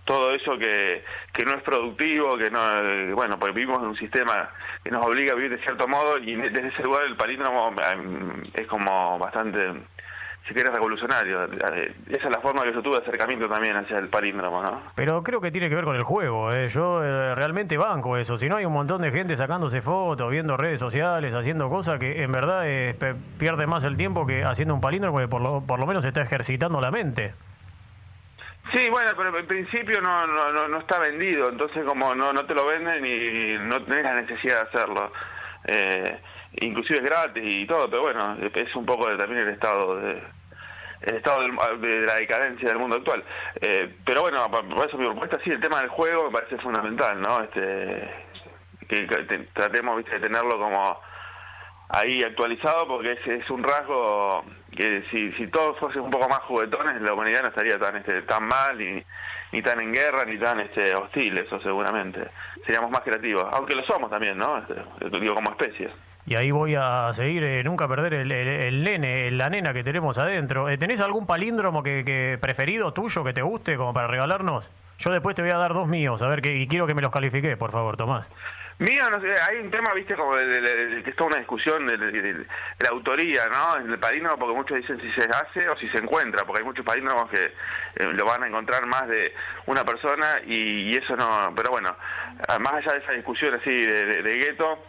todo 0.06 0.32
eso 0.32 0.58
que, 0.58 1.04
que 1.34 1.44
no 1.44 1.52
es 1.52 1.64
productivo, 1.64 2.38
que 2.38 2.50
no, 2.50 3.16
bueno, 3.16 3.38
porque 3.38 3.54
vivimos 3.54 3.82
en 3.82 3.90
un 3.90 3.98
sistema 3.98 4.50
que 4.84 4.92
nos 4.92 5.06
obliga 5.06 5.34
a 5.34 5.36
vivir 5.36 5.52
de 5.52 5.64
cierto 5.64 5.88
modo 5.88 6.18
y 6.20 6.36
desde 6.36 6.68
ese 6.68 6.84
lugar 6.84 7.06
el 7.06 7.16
palíndromo 7.16 7.74
em, 7.92 8.44
es 8.54 8.68
como 8.68 9.18
bastante 9.18 9.74
si 10.48 10.54
querés, 10.54 10.72
revolucionario. 10.72 11.46
Eh, 11.46 11.92
esa 12.10 12.28
es 12.28 12.32
la 12.32 12.40
forma 12.40 12.62
que 12.64 12.72
yo 12.72 12.82
tuve 12.82 12.98
de 12.98 13.02
acercamiento 13.02 13.48
también 13.50 13.76
hacia 13.78 13.98
el 13.98 14.10
palíndromo, 14.10 14.62
¿no? 14.62 14.80
Pero 14.94 15.24
creo 15.24 15.42
que 15.42 15.52
tiene 15.52 15.70
que 15.70 15.76
ver 15.76 15.86
con 15.86 15.96
el 15.96 16.04
juego, 16.04 16.52
¿eh? 16.52 16.70
yo 16.70 17.04
eh, 17.04 17.34
realmente 17.34 17.78
banco 17.78 18.16
eso. 18.18 18.38
Si 18.38 18.48
no 18.48 18.58
hay 18.58 18.66
un 18.66 18.74
montón 18.74 19.02
de 19.02 19.12
gente 19.12 19.36
sacándose 19.38 19.82
fotos, 19.82 20.30
viendo 20.30 20.56
redes 20.56 20.80
sociales, 20.80 21.34
haciendo 21.34 21.68
cosas 21.68 22.00
que 22.00 22.22
en 22.22 22.32
verdad 22.32 22.64
pierde 23.40 23.66
más 23.66 23.84
el 23.84 23.98
tiempo 23.98 24.28
que 24.28 24.44
haciendo 24.44 24.76
un 24.76 24.82
palíndromo 24.82 25.18
que 25.18 25.28
por 25.28 25.42
lo, 25.42 25.62
por 25.62 25.80
lo 25.80 25.88
menos 25.88 26.06
está 26.06 26.22
ejercitando 26.22 26.80
la 26.80 26.92
mente. 26.92 27.34
Sí, 28.74 28.90
bueno, 28.90 29.12
pero 29.16 29.38
en 29.38 29.48
principio 29.48 30.02
no, 30.02 30.26
no, 30.26 30.68
no, 30.68 30.80
está 30.80 31.00
vendido, 31.00 31.50
entonces 31.50 31.84
como 31.86 32.16
no, 32.16 32.34
no 32.34 32.46
te 32.46 32.56
lo 32.56 32.66
venden 32.66 33.06
y 33.06 33.58
no 33.60 33.82
tenés 33.84 34.04
la 34.04 34.22
necesidad 34.22 34.64
de 34.64 34.70
hacerlo. 34.70 35.14
Eh, 35.68 36.20
inclusive 36.62 37.00
es 37.00 37.06
gratis 37.06 37.44
y 37.44 37.68
todo, 37.68 37.90
pero 37.90 38.02
bueno, 38.04 38.38
es 38.54 38.76
un 38.76 38.86
poco 38.86 39.06
también 39.18 39.42
el 39.42 39.50
estado 39.50 39.98
de 39.98 40.22
el 41.02 41.18
estado 41.18 41.42
de, 41.78 42.02
la 42.02 42.16
decadencia 42.16 42.70
del 42.70 42.80
mundo 42.80 42.96
actual. 42.96 43.24
Eh, 43.62 43.96
pero 44.04 44.22
bueno, 44.22 44.50
por 44.50 44.88
eso 44.88 44.98
mi 44.98 45.06
propuesta 45.06 45.40
sí, 45.44 45.52
el 45.52 45.60
tema 45.60 45.80
del 45.80 45.90
juego 45.90 46.26
me 46.26 46.32
parece 46.32 46.58
fundamental, 46.58 47.22
¿no? 47.22 47.44
Este, 47.44 48.10
que, 48.88 49.48
tratemos 49.54 49.98
¿viste, 49.98 50.14
de 50.14 50.22
tenerlo 50.22 50.58
como 50.58 51.00
ahí 51.90 52.24
actualizado 52.24 52.88
porque 52.88 53.14
es, 53.14 53.28
es 53.28 53.50
un 53.50 53.64
rasgo 53.64 54.44
que 54.76 55.04
si, 55.10 55.32
si 55.34 55.48
todos 55.48 55.78
fuesen 55.80 56.02
un 56.02 56.12
poco 56.12 56.30
más 56.30 56.40
juguetones 56.40 57.02
la 57.02 57.14
humanidad 57.14 57.42
no 57.44 57.50
estaría 57.50 57.80
tan 57.80 57.96
este, 57.98 58.22
tan 58.24 58.44
mal 58.48 58.78
ni, 58.78 59.02
ni 59.52 59.62
tan 59.62 59.80
en 59.80 59.92
guerra 59.92 60.26
ni 60.26 60.38
tan 60.38 60.60
este, 60.60 60.94
hostil 60.96 61.38
eso 61.38 61.60
seguramente 61.62 62.28
seríamos 62.66 62.92
más 62.92 63.02
creativos 63.02 63.46
aunque 63.52 63.76
lo 63.76 63.86
somos 63.86 64.10
también 64.10 64.38
no 64.38 64.58
este, 64.58 64.76
digo 65.20 65.36
como 65.36 65.52
especie 65.52 65.90
y 66.28 66.36
ahí 66.36 66.50
voy 66.50 66.74
a 66.74 67.12
seguir, 67.14 67.44
eh, 67.44 67.64
nunca 67.64 67.88
perder 67.88 68.16
el, 68.16 68.32
el, 68.32 68.84
nene, 68.84 69.30
la 69.30 69.48
nena 69.48 69.74
que 69.74 69.84
tenemos 69.84 70.18
adentro. 70.18 70.70
Eh, 70.70 70.78
¿Tenés 70.80 71.00
algún 71.00 71.28
palíndromo 71.28 71.84
que, 71.84 72.04
que, 72.04 72.40
preferido 72.42 72.94
tuyo 72.94 73.24
que 73.24 73.32
te 73.32 73.44
guste 73.44 73.78
como 73.78 73.94
para 73.94 74.08
regalarnos? 74.08 74.68
Yo 74.98 75.12
después 75.12 75.36
te 75.36 75.44
voy 75.44 75.52
a 75.52 75.58
dar 75.58 75.76
dos 75.76 75.88
míos, 75.88 76.24
a 76.24 76.28
ver, 76.28 76.42
que, 76.42 76.58
y 76.58 76.68
quiero 76.68 76.88
que 76.88 76.96
me 76.96 77.04
los 77.04 77.12
califique, 77.12 77.56
por 77.58 77.72
favor, 77.72 77.96
Tomás. 77.96 78.26
Mío, 78.78 79.10
no 79.10 79.22
sé, 79.22 79.34
hay 79.50 79.58
un 79.60 79.72
tema, 79.72 79.94
viste, 79.94 80.16
como 80.16 80.36
de, 80.36 81.02
que 81.02 81.10
está 81.10 81.24
una 81.24 81.38
discusión 81.38 81.88
de, 81.88 82.46
la 82.80 82.90
autoría, 82.90 83.48
¿no? 83.48 83.78
El 83.78 83.98
palíndromo, 84.00 84.38
porque 84.38 84.56
muchos 84.56 84.78
dicen 84.78 85.00
si 85.00 85.10
se 85.14 85.24
hace 85.30 85.70
o 85.70 85.78
si 85.78 85.88
se 85.90 86.00
encuentra, 86.00 86.44
porque 86.44 86.62
hay 86.62 86.66
muchos 86.66 86.86
palíndromos 86.86 87.30
que 87.30 87.42
eh, 87.42 88.08
lo 88.12 88.26
van 88.26 88.44
a 88.44 88.48
encontrar 88.48 88.86
más 88.88 89.08
de 89.08 89.34
una 89.68 89.86
persona 89.86 90.42
y, 90.46 90.90
y, 90.90 90.96
eso 90.98 91.16
no. 91.16 91.54
Pero 91.56 91.72
bueno, 91.72 91.96
más 92.60 92.74
allá 92.74 92.94
de 92.94 93.00
esa 93.00 93.14
discusión 93.14 93.56
así 93.56 93.86
de 93.86 94.38
gueto 94.38 94.84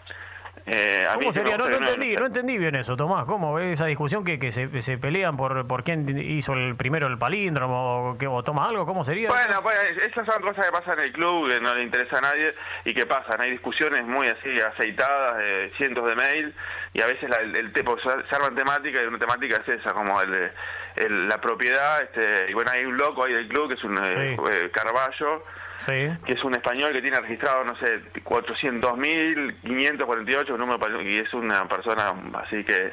eh, 0.66 1.06
¿Cómo 1.14 1.32
sería? 1.32 1.56
No, 1.56 1.68
entendí, 1.68 2.16
no 2.16 2.26
entendí 2.26 2.58
bien 2.58 2.74
eso, 2.74 2.96
Tomás. 2.96 3.24
¿Cómo? 3.24 3.60
¿Esa 3.60 3.86
discusión 3.86 4.24
que, 4.24 4.40
que 4.40 4.50
se, 4.50 4.82
se, 4.82 4.98
pelean 4.98 5.36
por, 5.36 5.64
por 5.68 5.84
quién 5.84 6.18
hizo 6.18 6.54
el 6.54 6.74
primero 6.74 7.06
el 7.06 7.18
palíndromo 7.18 8.10
o, 8.10 8.18
que, 8.18 8.26
o 8.26 8.42
toma 8.42 8.68
algo? 8.68 8.84
¿Cómo 8.84 9.04
sería? 9.04 9.28
Bueno, 9.28 9.62
pues 9.62 9.78
esas 10.02 10.26
son 10.26 10.42
cosas 10.42 10.66
que 10.66 10.72
pasan 10.72 10.98
en 10.98 11.04
el 11.04 11.12
club, 11.12 11.48
que 11.48 11.60
no 11.60 11.72
le 11.72 11.84
interesa 11.84 12.18
a 12.18 12.20
nadie 12.20 12.50
y 12.84 12.92
que 12.94 13.06
pasan. 13.06 13.40
Hay 13.40 13.52
discusiones 13.52 14.04
muy 14.04 14.26
así 14.26 14.60
aceitadas, 14.60 15.38
de 15.38 15.72
cientos 15.76 16.08
de 16.08 16.16
mails 16.16 16.54
y 16.92 17.00
a 17.00 17.06
veces 17.06 17.30
la, 17.30 17.36
el, 17.36 17.56
el 17.56 17.72
se 17.72 18.36
arman 18.36 18.56
temática 18.56 19.00
y 19.02 19.06
una 19.06 19.18
temática 19.18 19.62
es 19.64 19.80
esa, 19.80 19.92
como 19.92 20.20
el, 20.20 20.50
el 20.96 21.28
la 21.28 21.40
propiedad. 21.40 22.02
este 22.02 22.50
Y 22.50 22.54
bueno, 22.54 22.72
hay 22.74 22.84
un 22.84 22.96
loco 22.96 23.22
ahí 23.22 23.34
del 23.34 23.46
club 23.46 23.68
que 23.68 23.74
es 23.74 23.84
un 23.84 23.96
eh, 23.98 24.34
eh, 24.34 24.70
Carballo 24.72 25.44
que 25.84 26.32
es 26.32 26.42
un 26.42 26.54
español 26.54 26.92
que 26.92 27.02
tiene 27.02 27.20
registrado, 27.20 27.64
no 27.64 27.76
sé, 27.76 28.00
400.000, 28.24 29.60
548, 29.60 30.56
número, 30.56 31.02
y 31.02 31.16
es 31.18 31.32
una 31.34 31.68
persona 31.68 32.14
así 32.44 32.64
que, 32.64 32.92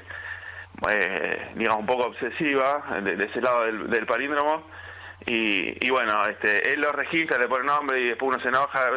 eh, 0.89 1.51
digamos, 1.55 1.79
un 1.79 1.85
poco 1.85 2.05
obsesiva 2.07 2.83
de, 3.01 3.25
ese 3.25 3.41
lado 3.41 3.65
del, 3.65 3.89
del 3.89 4.05
palíndromo. 4.05 4.63
Y, 5.25 5.85
y, 5.85 5.89
bueno, 5.89 6.21
este, 6.23 6.73
él 6.73 6.81
lo 6.81 6.91
registra, 6.91 7.37
le 7.37 7.47
pone 7.47 7.63
nombre 7.63 7.99
y 8.01 8.07
después 8.09 8.35
uno 8.35 8.43
se 8.43 8.49
enoja. 8.49 8.89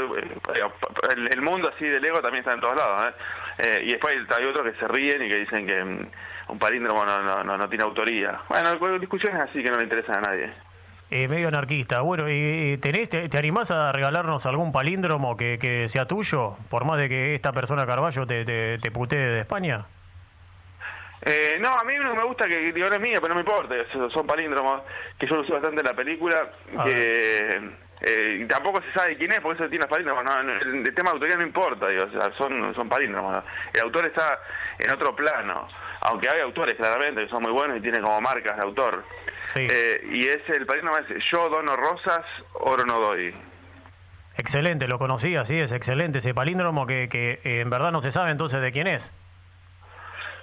El, 1.31 1.41
mundo 1.41 1.71
así 1.75 1.87
del 1.87 2.05
ego 2.05 2.21
también 2.21 2.41
está 2.41 2.55
en 2.55 2.61
todos 2.61 2.77
lados. 2.77 3.07
¿eh? 3.07 3.15
Eh, 3.59 3.81
y 3.85 3.91
después 3.93 4.15
hay 4.37 4.45
otros 4.45 4.67
que 4.67 4.79
se 4.79 4.89
ríen 4.89 5.23
y 5.23 5.31
que 5.31 5.37
dicen 5.37 5.67
que 5.67 5.85
mm, 5.85 6.09
un 6.49 6.59
palíndromo 6.59 7.05
no, 7.05 7.23
no, 7.23 7.45
no, 7.45 7.57
no 7.57 7.69
tiene 7.69 7.85
autoría. 7.85 8.41
Bueno, 8.49 8.99
discusiones 8.99 9.41
así 9.41 9.63
que 9.63 9.71
no 9.71 9.77
le 9.77 9.85
interesan 9.85 10.19
a 10.19 10.29
nadie. 10.29 10.53
Eh, 11.09 11.29
medio 11.29 11.49
anarquista. 11.49 12.01
Bueno, 12.01 12.29
¿y 12.29 12.79
tenés, 12.79 13.09
te, 13.09 13.39
animás 13.39 13.71
a 13.71 13.93
regalarnos 13.93 14.45
algún 14.45 14.73
palíndromo 14.73 15.37
que, 15.37 15.57
que, 15.59 15.89
sea 15.89 16.07
tuyo? 16.07 16.57
Por 16.69 16.85
más 16.85 16.99
de 16.99 17.09
que 17.09 17.35
esta 17.35 17.53
persona 17.53 17.87
Carballo 17.87 18.27
te, 18.27 18.45
te, 18.45 18.91
putee 18.91 19.19
de 19.19 19.41
España. 19.41 19.85
Eh, 21.23 21.59
no, 21.61 21.75
a 21.75 21.85
mí 21.85 21.95
no 21.97 22.15
me 22.15 22.25
gusta 22.25 22.49
que 22.49 22.73
digo, 22.73 22.89
no 22.89 22.97
es 22.97 23.01
mío, 23.01 23.21
pero 23.21 23.29
no 23.29 23.35
me 23.37 23.41
importa. 23.41 23.75
Son 24.13 24.27
palíndromos 24.27 24.83
que 25.17 25.29
yo 25.29 25.37
lo 25.37 25.43
uso 25.43 25.53
bastante 25.55 25.81
en 25.81 25.87
la 25.87 25.95
película. 25.95 26.51
que 26.85 27.61
eh, 28.01 28.47
tampoco 28.49 28.83
se 28.83 28.93
sabe 28.93 29.17
quién 29.17 29.31
es, 29.31 29.41
porque 29.41 29.63
eso 29.63 29.71
tiene 29.71 29.87
palíndromos. 29.87 30.25
No, 30.25 30.41
el, 30.41 30.93
tema 30.93 31.11
de 31.11 31.15
autoría 31.15 31.37
no 31.37 31.47
importa, 31.47 31.89
digo, 31.89 32.07
son, 32.37 32.75
son 32.75 32.89
palíndromos. 32.89 33.45
El 33.73 33.81
autor 33.83 34.07
está 34.07 34.41
en 34.81 34.93
otro 34.93 35.15
plano. 35.15 35.69
Aunque 36.01 36.29
hay 36.29 36.41
autores 36.41 36.77
claramente 36.77 37.25
que 37.25 37.29
son 37.29 37.43
muy 37.43 37.53
buenos 37.53 37.79
y 37.79 37.81
tienen 37.81 38.03
como 38.03 38.21
marcas 38.21 38.57
de 38.57 38.63
autor. 38.63 39.05
Eh, 39.57 40.09
y 40.13 40.27
es 40.27 40.41
el 40.49 40.67
palíndromo 40.67 40.99
es 40.99 41.25
yo 41.31 41.49
dono 41.49 41.77
rosas, 41.77 42.25
oro 42.55 42.85
no 42.85 43.01
doy. 43.01 43.35
Excelente, 44.39 44.87
lo 44.87 44.99
conocí, 44.99 45.35
así 45.37 45.59
es, 45.59 45.73
excelente 45.73 46.19
ese 46.19 46.35
palíndromo 46.35 46.87
que, 46.87 47.09
que 47.09 47.41
eh, 47.45 47.61
en 47.61 47.71
verdad 47.71 47.91
no 47.91 48.01
se 48.01 48.13
sabe 48.13 48.31
entonces 48.31 48.61
de 48.61 48.71
quién 48.73 48.87
es. 48.87 49.13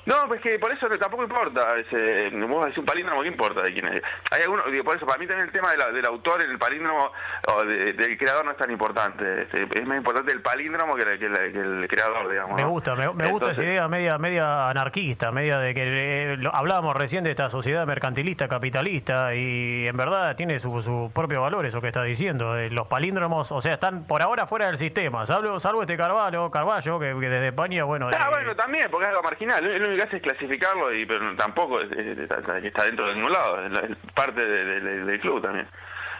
No, 0.05 0.27
pues 0.27 0.41
que 0.41 0.59
por 0.59 0.71
eso 0.71 0.87
tampoco 0.99 1.23
importa. 1.23 1.65
Ese, 1.77 2.29
vos 2.47 2.65
decís 2.65 2.79
un 2.79 2.85
palíndromo, 2.85 3.21
¿qué 3.21 3.29
importa 3.29 3.63
de 3.63 3.73
quién 3.73 3.87
es? 3.87 4.03
Hay 4.31 4.41
algunos, 4.41 4.69
digo, 4.69 4.83
por 4.83 4.97
eso, 4.97 5.05
para 5.05 5.17
mí 5.17 5.27
también 5.27 5.47
el 5.47 5.53
tema 5.53 5.71
del 5.71 6.05
autor 6.05 6.41
en 6.41 6.51
el 6.51 6.59
palíndromo 6.59 7.11
o 7.47 7.63
del 7.63 8.17
creador 8.17 8.43
no 8.43 8.51
es 8.51 8.57
tan 8.57 8.69
importante. 8.69 9.43
Este, 9.43 9.63
es 9.63 9.87
más 9.87 9.97
importante 9.97 10.33
el 10.33 10.41
palíndromo 10.41 10.95
que, 10.95 11.03
el 11.03 11.87
creador, 11.89 12.29
digamos. 12.29 12.61
Me 12.61 12.67
gusta, 12.67 12.95
me, 12.95 13.07
gusta 13.07 13.51
esa 13.51 13.63
idea 13.63 13.87
media, 13.87 14.17
media 14.17 14.69
anarquista, 14.69 15.31
media 15.31 15.57
de 15.57 15.73
que 15.73 16.33
eh, 16.33 16.37
hablábamos 16.51 16.95
recién 16.97 17.23
de 17.23 17.31
esta 17.31 17.49
sociedad 17.49 17.85
mercantilista, 17.85 18.49
capitalista, 18.49 19.33
y 19.33 19.87
en 19.87 19.95
verdad 19.95 20.35
tiene 20.35 20.59
su, 20.59 20.81
su 20.81 21.11
propio 21.13 21.41
valor 21.41 21.65
eso 21.65 21.79
que 21.79 21.87
está 21.87 22.03
diciendo. 22.03 22.57
Eh, 22.57 22.69
los 22.69 22.87
palíndromos, 22.87 23.51
o 23.53 23.61
sea, 23.61 23.73
están 23.73 24.03
por 24.03 24.21
ahora 24.21 24.47
fuera 24.47 24.67
del 24.67 24.77
sistema, 24.77 25.25
salvo, 25.25 25.61
salvo 25.61 25.81
este 25.81 25.95
Carvalho, 25.95 26.51
Carballo, 26.51 26.99
que, 26.99 27.13
desde 27.13 27.47
España, 27.47 27.85
bueno. 27.85 28.09
Ah, 28.13 28.29
bueno, 28.31 28.53
también, 28.55 28.87
porque 28.91 29.05
es 29.05 29.09
algo 29.09 29.23
marginal 29.23 29.92
que 29.95 30.03
hace 30.03 30.17
es 30.17 30.23
clasificarlo, 30.23 30.93
y 30.93 31.05
pero 31.05 31.35
tampoco 31.35 31.81
está 31.81 32.85
dentro 32.85 33.07
de 33.07 33.15
ningún 33.15 33.31
lado, 33.31 33.65
es 33.65 33.97
parte 34.13 34.41
del 34.41 35.19
club 35.19 35.41
también. 35.41 35.67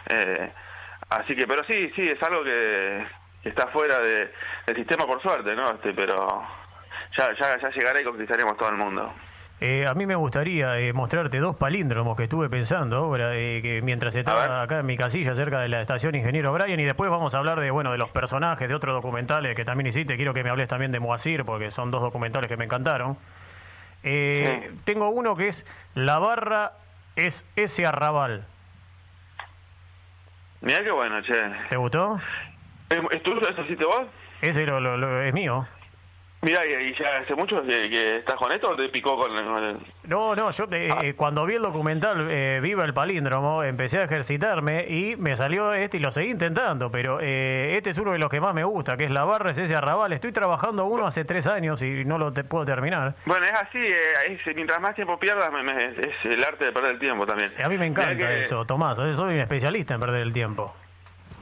Eh, 0.10 0.52
así 1.10 1.36
que, 1.36 1.48
pero 1.48 1.64
sí, 1.66 1.92
sí, 1.96 2.08
es 2.08 2.22
algo 2.24 2.44
que, 2.44 3.06
está 3.44 3.68
fuera 3.68 4.00
de, 4.00 4.32
del 4.66 4.76
sistema 4.76 5.06
por 5.06 5.22
suerte, 5.22 5.56
¿no? 5.56 5.72
Este, 5.72 5.94
pero 5.94 6.44
ya, 7.18 7.30
ya, 7.40 7.60
ya 7.60 7.70
llegará 7.70 8.02
y 8.02 8.06
conquistaremos 8.06 8.58
todo 8.58 8.70
el 8.70 8.78
mundo. 8.78 9.14
Eh, 9.60 9.86
a 9.88 9.94
mí 9.94 10.06
me 10.06 10.16
gustaría 10.16 10.78
eh, 10.80 10.92
mostrarte 10.92 11.40
dos 11.40 11.56
palíndromos 11.56 12.18
que 12.18 12.24
estuve 12.24 12.50
pensando 12.50 12.98
ahora, 12.98 13.32
que 13.32 13.80
mientras 13.82 14.14
estaba 14.14 14.62
acá 14.62 14.80
en 14.80 14.86
mi 14.86 14.98
casilla 14.98 15.36
cerca 15.36 15.62
de 15.62 15.70
la 15.70 15.82
estación 15.82 16.16
Ingeniero 16.16 16.52
Brian 16.52 16.80
y 16.80 16.84
después 16.84 17.10
vamos 17.10 17.34
a 17.34 17.38
hablar 17.38 17.62
de 17.62 17.72
bueno 17.72 17.92
de 17.92 17.98
los 17.98 18.10
personajes 18.10 18.68
de 18.68 18.76
otros 18.76 18.94
documentales 18.94 19.56
que 19.56 19.64
también 19.64 19.88
hiciste. 19.88 20.18
Quiero 20.18 20.34
que 20.34 20.44
me 20.44 20.50
hables 20.50 20.68
también 20.68 20.92
de 20.92 21.00
Moasir 21.00 21.46
porque 21.46 21.72
son 21.72 21.92
dos 21.92 22.02
documentales 22.02 22.50
que 22.50 22.58
me 22.58 22.66
encantaron. 22.66 23.16
Eh, 24.04 24.72
tengo 24.84 25.10
uno 25.10 25.36
que 25.36 25.48
es 25.48 25.66
La 25.96 26.20
barra 26.20 26.74
es 27.16 27.46
ese 27.56 27.86
arrabal. 27.86 28.46
Mira 30.62 30.84
qué 30.84 30.92
bueno, 30.92 31.22
che. 31.22 31.34
¿Te 31.70 31.78
gustó? 31.78 32.20
¿Es 33.12 33.24
tuyo? 33.24 33.42
¿Eso 33.50 33.62
hiciste 33.62 33.86
vos? 33.86 34.04
Ese 34.42 34.66
lo, 34.66 35.22
es 35.22 35.34
mío. 35.34 35.68
Mira, 36.44 36.66
¿y 36.66 36.94
ya 37.00 37.20
hace 37.22 37.36
mucho 37.36 37.64
que, 37.64 38.18
estás 38.18 38.36
con 38.36 38.52
esto 38.52 38.72
o 38.72 38.76
te 38.76 38.90
picó 38.90 39.18
con, 39.18 39.32
el...? 39.32 39.78
No, 40.04 40.36
no, 40.36 40.52
yo 40.52 40.66
eh, 40.72 40.90
ah. 40.92 41.00
cuando 41.16 41.46
vi 41.46 41.56
el 41.56 41.62
documental 41.62 42.28
eh, 42.30 42.60
Viva 42.62 42.84
el 42.84 42.94
Palíndromo, 42.94 43.64
empecé 43.64 44.00
a 44.00 44.04
ejercitarme 44.04 44.86
y 44.90 45.16
me 45.16 45.38
salió 45.38 45.74
este 45.74 45.98
y 45.98 46.00
lo 46.02 46.12
seguí 46.12 46.32
intentando, 46.32 46.92
pero 46.92 47.20
eh, 47.22 47.78
este 47.78 47.92
es 47.92 47.98
uno 47.98 48.12
de 48.12 48.20
los 48.20 48.30
que 48.30 48.42
más 48.42 48.54
me 48.54 48.66
gusta, 48.66 48.98
que 48.98 49.06
es 49.06 49.12
la 49.12 49.24
barra, 49.24 49.52
es 49.52 49.58
ese 49.58 49.74
arrabal. 49.74 50.12
Estoy 50.12 50.34
trabajando 50.34 50.84
uno 50.84 51.08
hace 51.08 51.24
tres 51.24 51.48
años 51.48 51.82
y 51.82 52.04
no 52.04 52.18
lo 52.18 52.34
te 52.34 52.44
puedo 52.44 52.66
terminar. 52.66 53.16
Bueno, 53.26 53.46
es 53.46 53.54
así, 53.54 53.80
mientras 54.54 54.82
más 54.82 54.96
tiempo 54.96 55.18
pierdas, 55.18 55.50
es 55.98 56.34
el 56.34 56.44
arte 56.44 56.66
de 56.66 56.72
perder 56.74 56.92
el 56.92 57.00
tiempo 57.00 57.26
también. 57.26 57.52
A 57.64 57.70
mí 57.70 57.78
me 57.78 57.88
encanta 57.88 58.34
eso, 58.34 58.66
Tomás, 58.66 58.98
soy 58.98 59.36
un 59.36 59.40
especialista 59.40 59.94
en 59.94 60.02
perder 60.02 60.22
el 60.22 60.34
tiempo. 60.34 60.76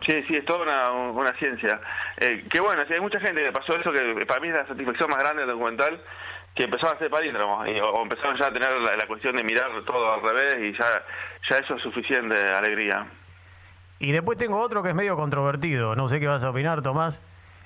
Sí, 0.05 0.23
sí, 0.27 0.35
es 0.35 0.45
toda 0.45 0.63
una, 1.11 1.31
ciencia. 1.37 1.79
Eh, 2.17 2.45
que 2.49 2.59
bueno, 2.59 2.83
si 2.87 2.93
hay 2.93 2.99
mucha 2.99 3.19
gente 3.19 3.43
que 3.43 3.51
pasó 3.51 3.79
eso, 3.79 3.91
que 3.91 4.25
para 4.25 4.39
mí 4.39 4.47
es 4.47 4.55
la 4.55 4.67
satisfacción 4.67 5.09
más 5.09 5.19
grande 5.19 5.41
del 5.41 5.51
documental, 5.51 6.01
que 6.55 6.63
empezó 6.63 6.87
a 6.87 6.93
hacer 6.93 7.09
palíndromos, 7.09 7.67
o, 7.67 8.01
empezaron 8.01 8.37
ya 8.37 8.47
a 8.47 8.51
tener 8.51 8.73
la, 8.77 9.07
cuestión 9.07 9.37
de 9.37 9.43
mirar 9.43 9.69
todo 9.85 10.13
al 10.13 10.21
revés, 10.21 10.57
y 10.59 10.77
ya, 10.77 11.03
ya 11.49 11.57
eso 11.57 11.75
es 11.75 11.83
suficiente 11.83 12.35
alegría. 12.35 13.05
Y 13.99 14.11
después 14.11 14.37
tengo 14.37 14.59
otro 14.59 14.81
que 14.81 14.89
es 14.89 14.95
medio 14.95 15.15
controvertido, 15.15 15.95
no 15.95 16.09
sé 16.09 16.19
qué 16.19 16.27
vas 16.27 16.43
a 16.43 16.49
opinar, 16.49 16.81
Tomás. 16.81 17.19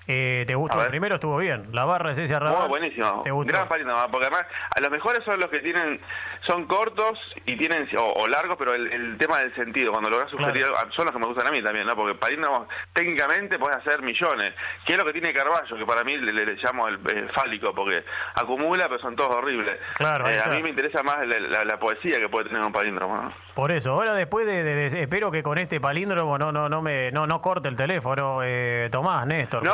Eh, 0.07 0.43
¿Te 0.45 0.53
gustó? 0.53 0.81
El 0.81 0.89
primero 0.89 1.15
estuvo 1.15 1.37
bien. 1.37 1.67
La 1.71 1.83
barra 1.83 2.09
de 2.09 2.15
César 2.15 2.43
Rabal. 2.43 2.67
buenísimo. 2.67 3.21
¿Te 3.23 3.31
gustó? 3.31 3.53
Gran 3.53 3.67
porque 4.11 4.27
además 4.27 4.45
a 4.75 4.79
los 4.81 4.91
mejores 4.91 5.23
son 5.23 5.39
los 5.39 5.49
que 5.49 5.59
tienen, 5.59 5.99
son 6.47 6.65
cortos 6.65 7.19
y 7.45 7.57
tienen, 7.57 7.87
o, 7.97 8.27
largos, 8.27 8.55
pero 8.57 8.73
el, 8.73 9.17
tema 9.17 9.39
del 9.39 9.53
sentido, 9.55 9.91
cuando 9.91 10.09
logras 10.09 10.29
sugerir, 10.29 10.65
son 10.95 11.05
los 11.05 11.13
que 11.13 11.19
me 11.19 11.25
gustan 11.25 11.47
a 11.47 11.51
mí 11.51 11.61
también, 11.63 11.87
¿no? 11.87 11.95
Porque 11.95 12.15
palíndromos 12.15 12.67
técnicamente 12.93 13.57
puedes 13.57 13.77
hacer 13.77 14.01
millones. 14.01 14.53
¿Qué 14.85 14.93
es 14.93 14.99
lo 14.99 15.05
que 15.05 15.13
tiene 15.13 15.33
Carballo? 15.33 15.75
Que 15.75 15.85
para 15.85 16.03
mí 16.03 16.17
le, 16.17 16.55
llamo 16.55 16.87
el, 16.87 16.99
fálico, 17.33 17.73
porque 17.73 18.03
acumula, 18.35 18.87
pero 18.87 18.99
son 18.99 19.15
todos 19.15 19.35
horribles. 19.35 19.79
Claro, 19.95 20.27
eh, 20.29 20.39
a 20.43 20.49
mí 20.49 20.61
me 20.61 20.69
interesa 20.69 21.01
más 21.03 21.25
la, 21.25 21.79
poesía 21.79 22.19
que 22.19 22.29
puede 22.29 22.49
tener 22.49 22.63
un 22.63 22.71
palíndromo. 22.71 23.31
Por 23.53 23.71
eso, 23.71 23.91
ahora 23.91 24.13
después 24.13 24.45
de, 24.45 24.87
espero 25.01 25.31
que 25.31 25.43
con 25.43 25.57
este 25.57 25.79
palíndromo 25.79 26.37
no 26.37 26.51
no 26.51 26.69
no 26.69 26.81
me 26.81 27.11
no 27.11 27.27
no 27.27 27.41
corte 27.41 27.67
el 27.67 27.75
teléfono, 27.75 28.41
eh, 28.43 28.89
Tomás, 28.91 29.25
Néstor. 29.27 29.63
No, 29.63 29.73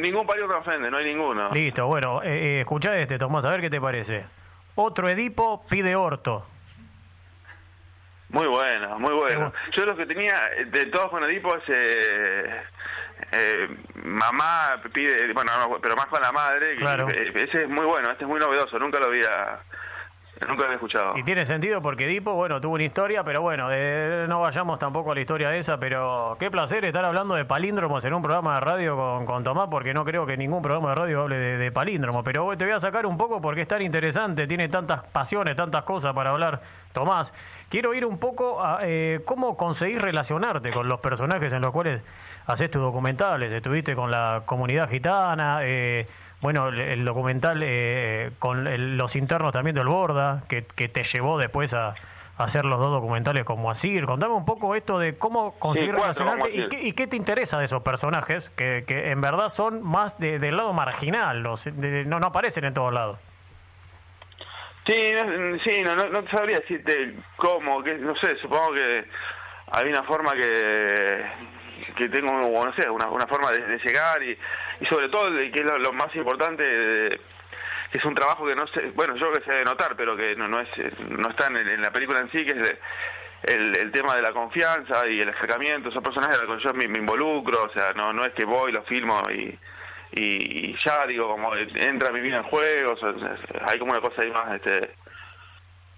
ningún 0.00 0.26
palíndromo 0.26 0.60
ofende, 0.60 0.90
no 0.90 0.96
hay 0.96 1.06
ninguno. 1.06 1.50
Listo, 1.50 1.86
bueno, 1.86 2.22
eh, 2.22 2.28
eh, 2.28 2.60
escuchá 2.60 2.96
este, 2.98 3.18
Tomás, 3.18 3.44
a 3.44 3.50
ver 3.50 3.60
qué 3.60 3.70
te 3.70 3.80
parece. 3.80 4.24
Otro 4.74 5.08
Edipo 5.08 5.64
pide 5.68 5.94
orto. 5.94 6.46
Muy 8.30 8.46
bueno, 8.46 8.98
muy 8.98 9.14
bueno. 9.14 9.52
Yo 9.76 9.86
lo 9.86 9.96
que 9.96 10.06
tenía 10.06 10.40
de 10.66 10.86
todos 10.86 11.10
con 11.10 11.22
Edipo 11.24 11.56
es 11.56 11.62
eh, 13.32 13.68
mamá 14.04 14.80
pide, 14.92 15.32
bueno, 15.32 15.78
pero 15.80 15.94
más 15.96 16.06
con 16.06 16.20
la 16.20 16.32
madre. 16.32 16.76
Claro. 16.76 17.06
ese 17.08 17.62
es 17.62 17.68
muy 17.68 17.84
bueno, 17.84 18.10
este 18.10 18.24
es 18.24 18.28
muy 18.28 18.40
novedoso, 18.40 18.78
nunca 18.78 18.98
lo 18.98 19.06
había 19.06 19.60
Nunca 20.40 20.54
lo 20.54 20.64
había 20.64 20.74
escuchado. 20.74 21.16
Y 21.16 21.22
tiene 21.22 21.46
sentido 21.46 21.80
porque 21.80 22.04
Edipo, 22.04 22.34
bueno, 22.34 22.60
tuvo 22.60 22.74
una 22.74 22.84
historia, 22.84 23.22
pero 23.22 23.40
bueno, 23.40 23.68
no 24.26 24.40
vayamos 24.40 24.78
tampoco 24.78 25.12
a 25.12 25.14
la 25.14 25.20
historia 25.20 25.50
de 25.50 25.58
esa, 25.58 25.78
pero 25.78 26.36
qué 26.38 26.50
placer 26.50 26.84
estar 26.84 27.04
hablando 27.04 27.34
de 27.34 27.44
palíndromos 27.44 28.04
en 28.04 28.14
un 28.14 28.22
programa 28.22 28.54
de 28.54 28.60
radio 28.60 28.96
con, 28.96 29.26
con 29.26 29.44
Tomás, 29.44 29.68
porque 29.70 29.94
no 29.94 30.04
creo 30.04 30.26
que 30.26 30.36
ningún 30.36 30.60
programa 30.60 30.90
de 30.90 30.94
radio 30.96 31.22
hable 31.22 31.36
de, 31.36 31.56
de 31.56 31.72
palíndromos, 31.72 32.24
pero 32.24 32.56
te 32.56 32.64
voy 32.64 32.74
a 32.74 32.80
sacar 32.80 33.06
un 33.06 33.16
poco 33.16 33.40
porque 33.40 33.62
es 33.62 33.68
tan 33.68 33.82
interesante, 33.82 34.46
tiene 34.46 34.68
tantas 34.68 35.04
pasiones, 35.04 35.56
tantas 35.56 35.84
cosas 35.84 36.12
para 36.14 36.30
hablar, 36.30 36.60
Tomás. 36.92 37.32
Quiero 37.68 37.94
ir 37.94 38.04
un 38.04 38.18
poco 38.18 38.64
a 38.64 38.80
eh, 38.82 39.20
cómo 39.24 39.56
conseguir 39.56 40.00
relacionarte 40.02 40.72
con 40.72 40.88
los 40.88 41.00
personajes 41.00 41.52
en 41.52 41.60
los 41.60 41.72
cuales 41.72 42.02
haces 42.46 42.70
tus 42.70 42.82
documentales, 42.82 43.52
estuviste 43.52 43.94
con 43.94 44.10
la 44.10 44.42
comunidad 44.44 44.88
gitana, 44.88 45.60
eh, 45.62 46.06
bueno, 46.44 46.68
el, 46.68 47.06
documental 47.06 47.62
eh, 47.64 48.30
con 48.38 48.98
los 48.98 49.16
internos 49.16 49.50
también 49.50 49.74
del 49.74 49.86
Borda, 49.86 50.42
que, 50.46 50.60
te 50.60 51.02
llevó 51.02 51.38
después 51.38 51.72
a, 51.72 51.94
hacer 52.36 52.66
los 52.66 52.78
dos 52.78 52.90
documentales 52.90 53.46
como 53.46 53.70
Asir. 53.70 54.04
Contame 54.04 54.34
un 54.34 54.44
poco 54.44 54.74
esto 54.74 54.98
de 54.98 55.16
cómo 55.16 55.58
conseguir 55.58 55.94
relacionarte 55.94 56.50
y 56.82 56.92
qué, 56.92 57.06
te 57.06 57.16
interesa 57.16 57.58
de 57.58 57.64
esos 57.64 57.82
personajes, 57.82 58.50
que, 58.50 58.84
que 58.86 59.10
en 59.10 59.22
verdad 59.22 59.48
son 59.48 59.82
más 59.82 60.18
de, 60.18 60.38
del 60.38 60.58
lado 60.58 60.74
marginal, 60.74 61.42
los, 61.42 61.66
no, 61.66 62.20
no 62.20 62.26
aparecen 62.26 62.66
en 62.66 62.74
todos 62.74 62.92
lados. 62.92 63.18
Sí, 64.86 65.12
no, 65.14 65.58
sí, 65.64 65.80
no, 65.80 65.94
no, 65.94 66.28
sabría 66.28 66.60
decirte 66.60 67.14
cómo, 67.36 67.82
que, 67.82 67.94
no 67.94 68.14
sé, 68.16 68.36
supongo 68.36 68.74
que 68.74 69.06
hay 69.72 69.88
una 69.88 70.02
forma 70.02 70.32
que, 70.34 71.24
que 71.96 72.08
tengo, 72.10 72.32
no 72.32 72.74
sé, 72.74 72.90
una, 72.90 73.08
una 73.08 73.26
forma 73.26 73.50
de, 73.50 73.78
llegar 73.78 74.22
y, 74.22 74.36
y 74.80 74.86
sobre 74.86 75.08
todo, 75.08 75.26
que 75.26 75.52
es 75.54 75.78
lo, 75.78 75.92
más 75.92 76.14
importante, 76.14 76.64
que 76.64 77.98
es 77.98 78.04
un 78.04 78.14
trabajo 78.14 78.46
que 78.46 78.54
no 78.54 78.66
sé, 78.68 78.90
bueno, 78.94 79.16
yo 79.16 79.30
que 79.32 79.44
sé 79.44 79.52
de 79.52 79.64
notar, 79.64 79.94
pero 79.96 80.16
que 80.16 80.34
no, 80.36 80.48
no, 80.48 80.60
es, 80.60 80.68
no 81.08 81.30
está 81.30 81.46
en, 81.48 81.80
la 81.80 81.90
película 81.90 82.20
en 82.20 82.30
sí, 82.30 82.44
que 82.44 82.58
es 82.58 82.78
el, 83.44 83.76
el, 83.76 83.92
tema 83.92 84.16
de 84.16 84.22
la 84.22 84.32
confianza 84.32 85.06
y 85.08 85.20
el 85.20 85.28
acercamiento, 85.28 85.90
son 85.90 86.02
personajes 86.02 86.40
de 86.40 86.46
los 86.46 86.58
que 86.58 86.64
yo 86.64 86.74
me, 86.74 86.84
involucro, 86.84 87.64
o 87.64 87.70
sea, 87.70 87.92
no, 87.94 88.12
no 88.12 88.24
es 88.24 88.32
que 88.32 88.44
voy, 88.44 88.72
lo 88.72 88.82
filmo 88.82 89.22
y, 89.30 89.58
y, 90.12 90.76
ya 90.84 91.06
digo, 91.06 91.28
como 91.28 91.54
entra 91.54 92.12
mi 92.12 92.20
vida 92.20 92.38
en 92.38 92.44
juegos, 92.44 93.00
hay 93.66 93.78
como 93.78 93.92
una 93.92 94.00
cosa 94.00 94.22
ahí 94.22 94.30
más, 94.30 94.54
este, 94.54 94.90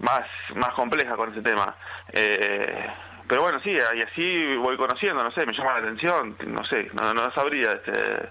más, 0.00 0.26
más 0.54 0.70
compleja 0.74 1.16
con 1.16 1.32
ese 1.32 1.42
tema. 1.42 1.74
Eh, 2.12 2.86
pero 3.28 3.42
bueno, 3.42 3.60
sí, 3.60 3.70
y 3.70 4.02
así 4.02 4.56
voy 4.56 4.76
conociendo, 4.76 5.22
no 5.22 5.32
sé, 5.32 5.44
me 5.46 5.56
llama 5.56 5.72
la 5.72 5.78
atención, 5.78 6.36
no 6.46 6.64
sé, 6.64 6.88
no, 6.94 7.12
no 7.12 7.30
sabría, 7.32 7.72
este, 7.72 8.28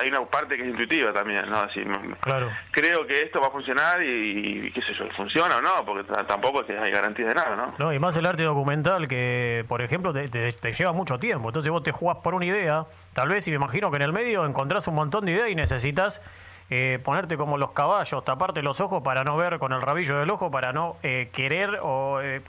hay 0.00 0.08
una 0.08 0.24
parte 0.24 0.56
que 0.56 0.62
es 0.62 0.68
intuitiva 0.68 1.12
también, 1.12 1.48
¿no? 1.48 1.58
Así, 1.58 1.80
claro. 2.20 2.50
Creo 2.70 3.06
que 3.06 3.22
esto 3.22 3.40
va 3.40 3.48
a 3.48 3.50
funcionar 3.50 4.02
y, 4.02 4.70
qué 4.72 4.80
sé 4.82 4.94
yo, 4.94 5.08
funciona 5.16 5.56
o 5.56 5.62
no, 5.62 5.84
porque 5.84 6.04
tampoco 6.26 6.60
es 6.60 6.66
que 6.66 6.78
hay 6.78 6.90
garantía 6.90 7.26
de 7.26 7.34
nada, 7.34 7.56
¿no? 7.56 7.74
No, 7.78 7.92
y 7.92 7.98
más 7.98 8.16
el 8.16 8.26
arte 8.26 8.42
documental 8.42 9.06
que, 9.08 9.64
por 9.68 9.82
ejemplo, 9.82 10.12
te, 10.12 10.28
te, 10.28 10.72
lleva 10.72 10.92
mucho 10.92 11.18
tiempo, 11.18 11.48
entonces 11.48 11.70
vos 11.70 11.82
te 11.82 11.92
jugás 11.92 12.18
por 12.18 12.34
una 12.34 12.46
idea, 12.46 12.84
tal 13.12 13.28
vez, 13.28 13.46
y 13.46 13.50
me 13.50 13.56
imagino 13.56 13.90
que 13.90 13.96
en 13.96 14.02
el 14.02 14.12
medio 14.12 14.44
encontrás 14.44 14.88
un 14.88 14.94
montón 14.94 15.24
de 15.24 15.32
ideas 15.32 15.50
y 15.50 15.54
necesitas 15.54 16.20
eh, 16.68 16.98
ponerte 17.04 17.36
como 17.36 17.58
los 17.58 17.70
caballos, 17.70 18.24
taparte 18.24 18.60
los 18.60 18.80
ojos 18.80 19.00
para 19.02 19.22
no 19.22 19.36
ver 19.36 19.60
con 19.60 19.72
el 19.72 19.80
rabillo 19.80 20.18
del 20.18 20.30
ojo, 20.30 20.50
para 20.50 20.72
no 20.72 20.96
eh, 21.04 21.30
querer 21.32 21.78
o 21.80 22.20
eh, 22.20 22.42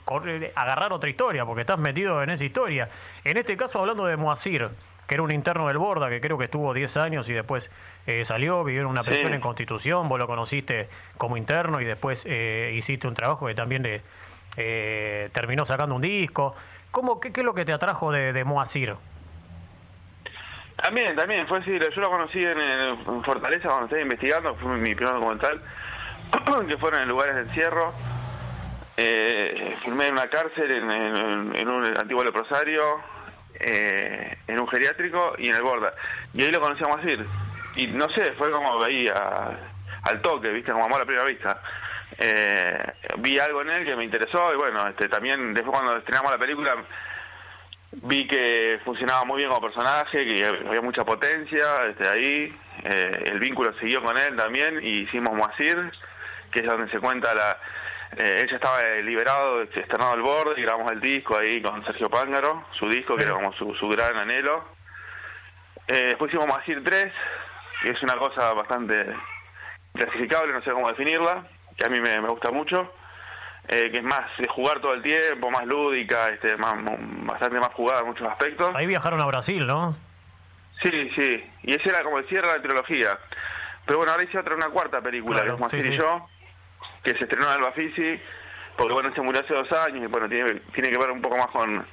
agarrar 0.56 0.92
otra 0.92 1.08
historia, 1.08 1.46
porque 1.46 1.60
estás 1.60 1.78
metido 1.78 2.20
en 2.22 2.30
esa 2.30 2.44
historia. 2.44 2.88
En 3.22 3.36
este 3.36 3.56
caso, 3.56 3.78
hablando 3.78 4.06
de 4.06 4.16
Moacir, 4.16 4.68
que 5.08 5.14
era 5.14 5.22
un 5.22 5.32
interno 5.32 5.66
del 5.66 5.78
Borda, 5.78 6.08
que 6.08 6.20
creo 6.20 6.38
que 6.38 6.44
estuvo 6.44 6.72
10 6.72 6.96
años 6.98 7.28
y 7.28 7.32
después 7.32 7.72
salió, 8.22 8.62
vivió 8.62 8.82
en 8.82 8.86
una 8.86 9.02
prisión 9.02 9.34
en 9.34 9.40
Constitución, 9.40 10.08
vos 10.08 10.18
lo 10.18 10.26
conociste 10.26 10.88
como 11.16 11.36
interno 11.36 11.80
y 11.80 11.84
después 11.84 12.26
hiciste 12.26 13.08
un 13.08 13.14
trabajo 13.14 13.46
que 13.46 13.54
también 13.54 13.82
le, 13.82 14.02
terminó 15.30 15.64
sacando 15.64 15.94
un 15.94 16.02
disco. 16.02 16.54
¿Cómo, 16.90 17.20
qué, 17.20 17.28
es 17.34 17.38
lo 17.38 17.54
que 17.54 17.64
te 17.64 17.72
atrajo 17.72 18.12
de, 18.12 18.32
de 18.32 18.44
Moacir? 18.44 18.94
También, 20.82 21.16
también, 21.16 21.46
fue 21.48 21.58
así, 21.58 21.76
yo 21.76 22.00
lo 22.00 22.08
conocí 22.08 22.44
en, 22.44 23.24
Fortaleza 23.24 23.68
cuando 23.68 23.86
estaba 23.86 24.00
investigando, 24.00 24.54
fue 24.54 24.76
mi 24.76 24.94
primer 24.94 25.14
documental, 25.14 25.60
que 26.68 26.76
fueron 26.76 27.02
en 27.02 27.08
lugares 27.08 27.34
de 27.34 27.40
encierro. 27.42 27.92
Eh, 28.96 29.76
filmé 29.82 30.06
en 30.06 30.12
una 30.12 30.28
cárcel, 30.28 30.70
en, 30.70 31.68
un 31.68 31.84
antiguo 31.84 32.22
leprosario, 32.22 33.00
eh, 33.60 34.38
en 34.46 34.60
un 34.60 34.68
geriátrico 34.68 35.34
y 35.38 35.48
en 35.48 35.56
el 35.56 35.62
Borda. 35.62 35.92
Y 36.34 36.42
ahí 36.42 36.50
lo 36.50 36.60
conocíamos 36.60 36.98
así. 36.98 37.16
Y 37.76 37.86
no 37.88 38.08
sé, 38.10 38.32
fue 38.32 38.50
como 38.50 38.78
veía 38.78 39.14
al 40.02 40.22
toque, 40.22 40.48
viste, 40.48 40.72
como 40.72 40.84
amor 40.84 41.02
a 41.02 41.04
primera 41.04 41.26
vista. 41.26 41.60
Eh, 42.18 42.92
vi 43.18 43.38
algo 43.38 43.62
en 43.62 43.70
él 43.70 43.84
que 43.84 43.94
me 43.94 44.04
interesó 44.04 44.52
y 44.52 44.56
bueno, 44.56 44.88
este 44.88 45.08
también 45.08 45.54
después 45.54 45.72
cuando 45.72 45.98
estrenamos 45.98 46.32
la 46.32 46.38
película 46.38 46.74
vi 47.92 48.26
que 48.26 48.80
funcionaba 48.84 49.24
muy 49.24 49.38
bien 49.38 49.48
como 49.48 49.66
personaje, 49.66 50.24
que 50.24 50.46
había 50.46 50.82
mucha 50.82 51.04
potencia 51.04 51.64
este, 51.88 52.08
ahí, 52.08 52.54
eh, 52.84 53.24
el 53.26 53.38
vínculo 53.38 53.72
siguió 53.78 54.02
con 54.02 54.16
él 54.16 54.36
también, 54.36 54.78
y 54.82 55.02
hicimos 55.02 55.34
Moacir, 55.34 55.90
que 56.50 56.60
es 56.60 56.66
donde 56.66 56.90
se 56.90 56.98
cuenta 56.98 57.34
la... 57.34 57.58
Eh, 58.16 58.40
él 58.40 58.48
ya 58.48 58.56
estaba 58.56 58.82
liberado, 59.02 59.62
externado 59.62 60.12
al 60.12 60.22
borde, 60.22 60.60
y 60.60 60.64
grabamos 60.64 60.90
el 60.92 61.00
disco 61.00 61.36
ahí 61.36 61.60
con 61.60 61.84
Sergio 61.84 62.08
Pángaro, 62.08 62.64
su 62.78 62.88
disco, 62.88 63.16
que 63.16 63.24
era 63.24 63.34
como 63.34 63.52
su, 63.52 63.74
su 63.74 63.88
gran 63.88 64.16
anhelo. 64.16 64.64
Eh, 65.86 66.06
después 66.08 66.30
hicimos 66.30 66.48
Moacir 66.48 66.82
3, 66.82 67.12
que 67.84 67.92
es 67.92 68.02
una 68.02 68.16
cosa 68.16 68.52
bastante 68.54 69.06
clasificable, 69.92 70.52
no 70.52 70.62
sé 70.62 70.70
cómo 70.72 70.88
definirla, 70.88 71.44
que 71.76 71.86
a 71.86 71.88
mí 71.88 72.00
me 72.00 72.18
gusta 72.28 72.50
mucho. 72.50 72.92
Eh, 73.70 73.90
que 73.90 73.98
es 73.98 74.02
más 74.02 74.24
de 74.38 74.48
jugar 74.48 74.80
todo 74.80 74.94
el 74.94 75.02
tiempo, 75.02 75.50
más 75.50 75.66
lúdica, 75.66 76.28
este, 76.28 76.56
más, 76.56 76.74
bastante 77.26 77.58
más 77.60 77.68
jugada 77.74 78.00
en 78.00 78.06
muchos 78.06 78.26
aspectos. 78.26 78.74
Ahí 78.74 78.86
viajaron 78.86 79.20
a 79.20 79.26
Brasil, 79.26 79.66
¿no? 79.66 79.94
Sí, 80.82 81.10
sí, 81.14 81.44
y 81.64 81.74
ese 81.74 81.90
era 81.90 82.02
como 82.02 82.18
el 82.18 82.26
cierre 82.28 82.48
de 82.48 82.56
la 82.56 82.62
trilogía. 82.62 83.18
Pero 83.84 83.98
bueno, 83.98 84.12
ahora 84.12 84.24
hice 84.24 84.38
otra, 84.38 84.54
una 84.54 84.68
cuarta 84.68 85.02
película, 85.02 85.42
que 85.42 85.48
es 85.48 85.58
Más 85.58 85.74
y 85.74 85.98
yo, 85.98 86.26
que 87.02 87.14
se 87.14 87.24
estrenó 87.24 87.46
en 87.46 87.52
Alba 87.52 87.72
Fisi, 87.72 88.20
porque 88.76 88.92
bueno, 88.92 89.12
se 89.14 89.20
murió 89.20 89.40
hace 89.40 89.54
dos 89.54 89.70
años 89.72 90.04
y 90.04 90.06
bueno, 90.06 90.28
tiene, 90.28 90.60
tiene 90.72 90.90
que 90.90 90.98
ver 90.98 91.10
un 91.10 91.20
poco 91.20 91.36
más 91.36 91.48
con, 91.48 91.84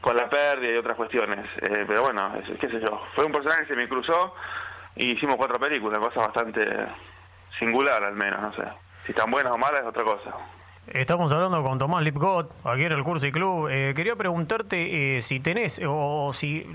con 0.00 0.16
la 0.16 0.28
pérdida 0.28 0.72
y 0.72 0.76
otras 0.76 0.96
cuestiones. 0.96 1.44
Eh, 1.62 1.84
pero 1.86 2.02
bueno, 2.02 2.32
qué 2.60 2.68
sé 2.68 2.80
yo, 2.80 3.02
fue 3.14 3.24
un 3.24 3.32
personaje 3.32 3.62
que 3.62 3.68
se 3.68 3.76
me 3.76 3.88
cruzó 3.88 4.34
y 4.96 5.12
hicimos 5.12 5.36
cuatro 5.36 5.58
películas, 5.58 5.98
cosa 5.98 6.20
bastante 6.20 6.68
singular 7.58 8.02
al 8.02 8.14
menos, 8.14 8.40
no 8.40 8.52
sé. 8.54 8.64
Si 9.04 9.12
están 9.12 9.30
buenas 9.30 9.52
o 9.52 9.58
malas 9.58 9.80
es 9.80 9.86
otra 9.86 10.04
cosa. 10.04 10.30
Estamos 10.86 11.30
hablando 11.30 11.62
con 11.62 11.78
Tomás 11.78 12.02
Lipgott, 12.02 12.50
aquí 12.66 12.84
en 12.84 12.92
el 12.92 13.04
Curso 13.04 13.26
y 13.26 13.32
Club. 13.32 13.68
Eh, 13.70 13.92
quería 13.94 14.16
preguntarte 14.16 15.16
eh, 15.16 15.22
si 15.22 15.40
tenés, 15.40 15.80
o 15.86 16.32
si. 16.34 16.66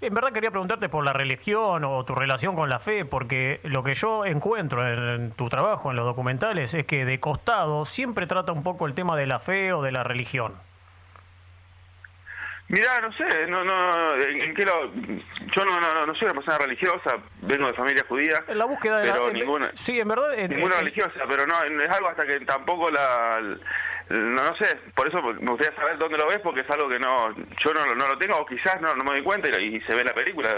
En 0.00 0.14
verdad 0.14 0.32
quería 0.32 0.50
preguntarte 0.50 0.88
por 0.88 1.04
la 1.04 1.12
religión 1.12 1.84
o 1.84 2.04
tu 2.04 2.14
relación 2.14 2.54
con 2.54 2.68
la 2.68 2.78
fe, 2.78 3.04
porque 3.04 3.60
lo 3.64 3.82
que 3.82 3.94
yo 3.94 4.24
encuentro 4.24 4.86
en, 4.86 5.32
tu 5.32 5.48
trabajo, 5.48 5.90
en 5.90 5.96
los 5.96 6.04
documentales, 6.04 6.74
es 6.74 6.84
que 6.84 7.04
de 7.04 7.20
costado 7.20 7.84
siempre 7.84 8.26
trata 8.26 8.52
un 8.52 8.62
poco 8.62 8.86
el 8.86 8.94
tema 8.94 9.16
de 9.16 9.26
la 9.26 9.40
fe 9.40 9.72
o 9.72 9.82
de 9.82 9.92
la 9.92 10.02
religión. 10.02 10.54
Mirá, 12.68 13.00
no 13.00 13.12
sé, 13.12 13.46
no, 13.46 13.62
no, 13.62 14.14
en, 14.16 14.54
qué 14.54 14.64
lo, 14.64 14.90
yo 14.94 15.64
no, 15.66 15.80
no, 15.80 16.06
no 16.06 16.14
soy 16.14 16.24
una 16.24 16.34
persona 16.34 16.58
religiosa, 16.58 17.18
vengo 17.42 17.66
de 17.66 17.74
familia 17.74 18.04
judía. 18.08 18.42
En 18.48 18.56
la 18.56 18.64
búsqueda 18.64 19.00
de 19.00 19.12
pero 19.12 19.26
la, 19.26 19.32
ninguna, 19.34 19.70
sí, 19.74 20.00
en 20.00 20.08
verdad, 20.08 20.34
ninguna 20.48 20.76
religiosa, 20.78 21.20
pero 21.28 21.46
no, 21.46 21.62
es 21.62 21.90
algo 21.90 22.08
hasta 22.08 22.24
que 22.24 22.40
tampoco 22.40 22.90
la, 22.90 23.38
no, 24.10 24.20
no 24.20 24.56
sé, 24.56 24.76
por 24.94 25.08
eso 25.08 25.22
me 25.22 25.50
gustaría 25.50 25.74
saber 25.76 25.96
dónde 25.98 26.18
lo 26.18 26.26
ves, 26.26 26.38
porque 26.42 26.60
es 26.60 26.70
algo 26.70 26.88
que 26.88 26.98
no 26.98 27.30
yo 27.34 27.72
no, 27.72 27.94
no 27.94 28.08
lo 28.08 28.18
tengo, 28.18 28.36
o 28.36 28.44
quizás 28.44 28.80
no, 28.80 28.94
no 28.94 29.04
me 29.04 29.12
doy 29.12 29.22
cuenta 29.22 29.48
y, 29.60 29.80
se 29.80 29.94
ve 29.94 30.04
la 30.04 30.12
película, 30.12 30.50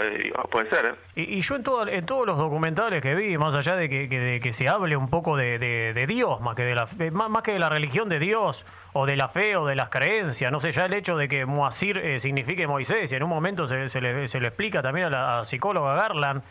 puede 0.51 0.69
ser. 0.69 0.85
¿eh? 0.85 0.95
Y, 1.15 1.41
yo 1.41 1.55
en, 1.55 1.63
todo, 1.63 1.87
en 1.87 2.05
todos 2.05 2.25
los 2.25 2.37
documentales 2.37 3.01
que 3.01 3.15
vi, 3.15 3.37
más 3.37 3.55
allá 3.55 3.75
de 3.75 3.87
que, 3.87 4.07
de 4.07 4.39
que 4.41 4.51
se 4.51 4.67
hable 4.67 4.97
un 4.97 5.09
poco 5.09 5.37
de, 5.37 5.57
de, 5.59 6.07
Dios, 6.07 6.41
más 6.41 6.55
que 6.55 6.63
de, 6.63 6.75
la, 6.75 6.87
más, 7.11 7.43
que 7.43 7.53
de 7.53 7.59
la 7.59 7.69
religión 7.69 8.09
de 8.09 8.19
Dios, 8.19 8.65
o 8.93 9.05
de 9.05 9.15
la 9.15 9.29
fe, 9.29 9.55
o 9.55 9.65
de 9.65 9.75
las 9.75 9.89
creencias, 9.89 10.51
no 10.51 10.59
sé, 10.59 10.71
ya 10.71 10.85
el 10.85 10.93
hecho 10.93 11.15
de 11.15 11.27
que 11.27 11.45
Moasir 11.45 11.97
eh, 11.97 12.19
signifique 12.19 12.67
Moisés, 12.67 13.11
y 13.11 13.15
en 13.15 13.23
un 13.23 13.29
momento 13.29 13.67
se, 13.67 13.87
se, 13.89 14.01
le, 14.01 14.27
se 14.27 14.39
le 14.39 14.47
explica 14.47 14.81
también 14.81 15.07
a 15.07 15.09
la 15.09 15.45
psicóloga 15.45 15.95
Garland, 15.95 16.43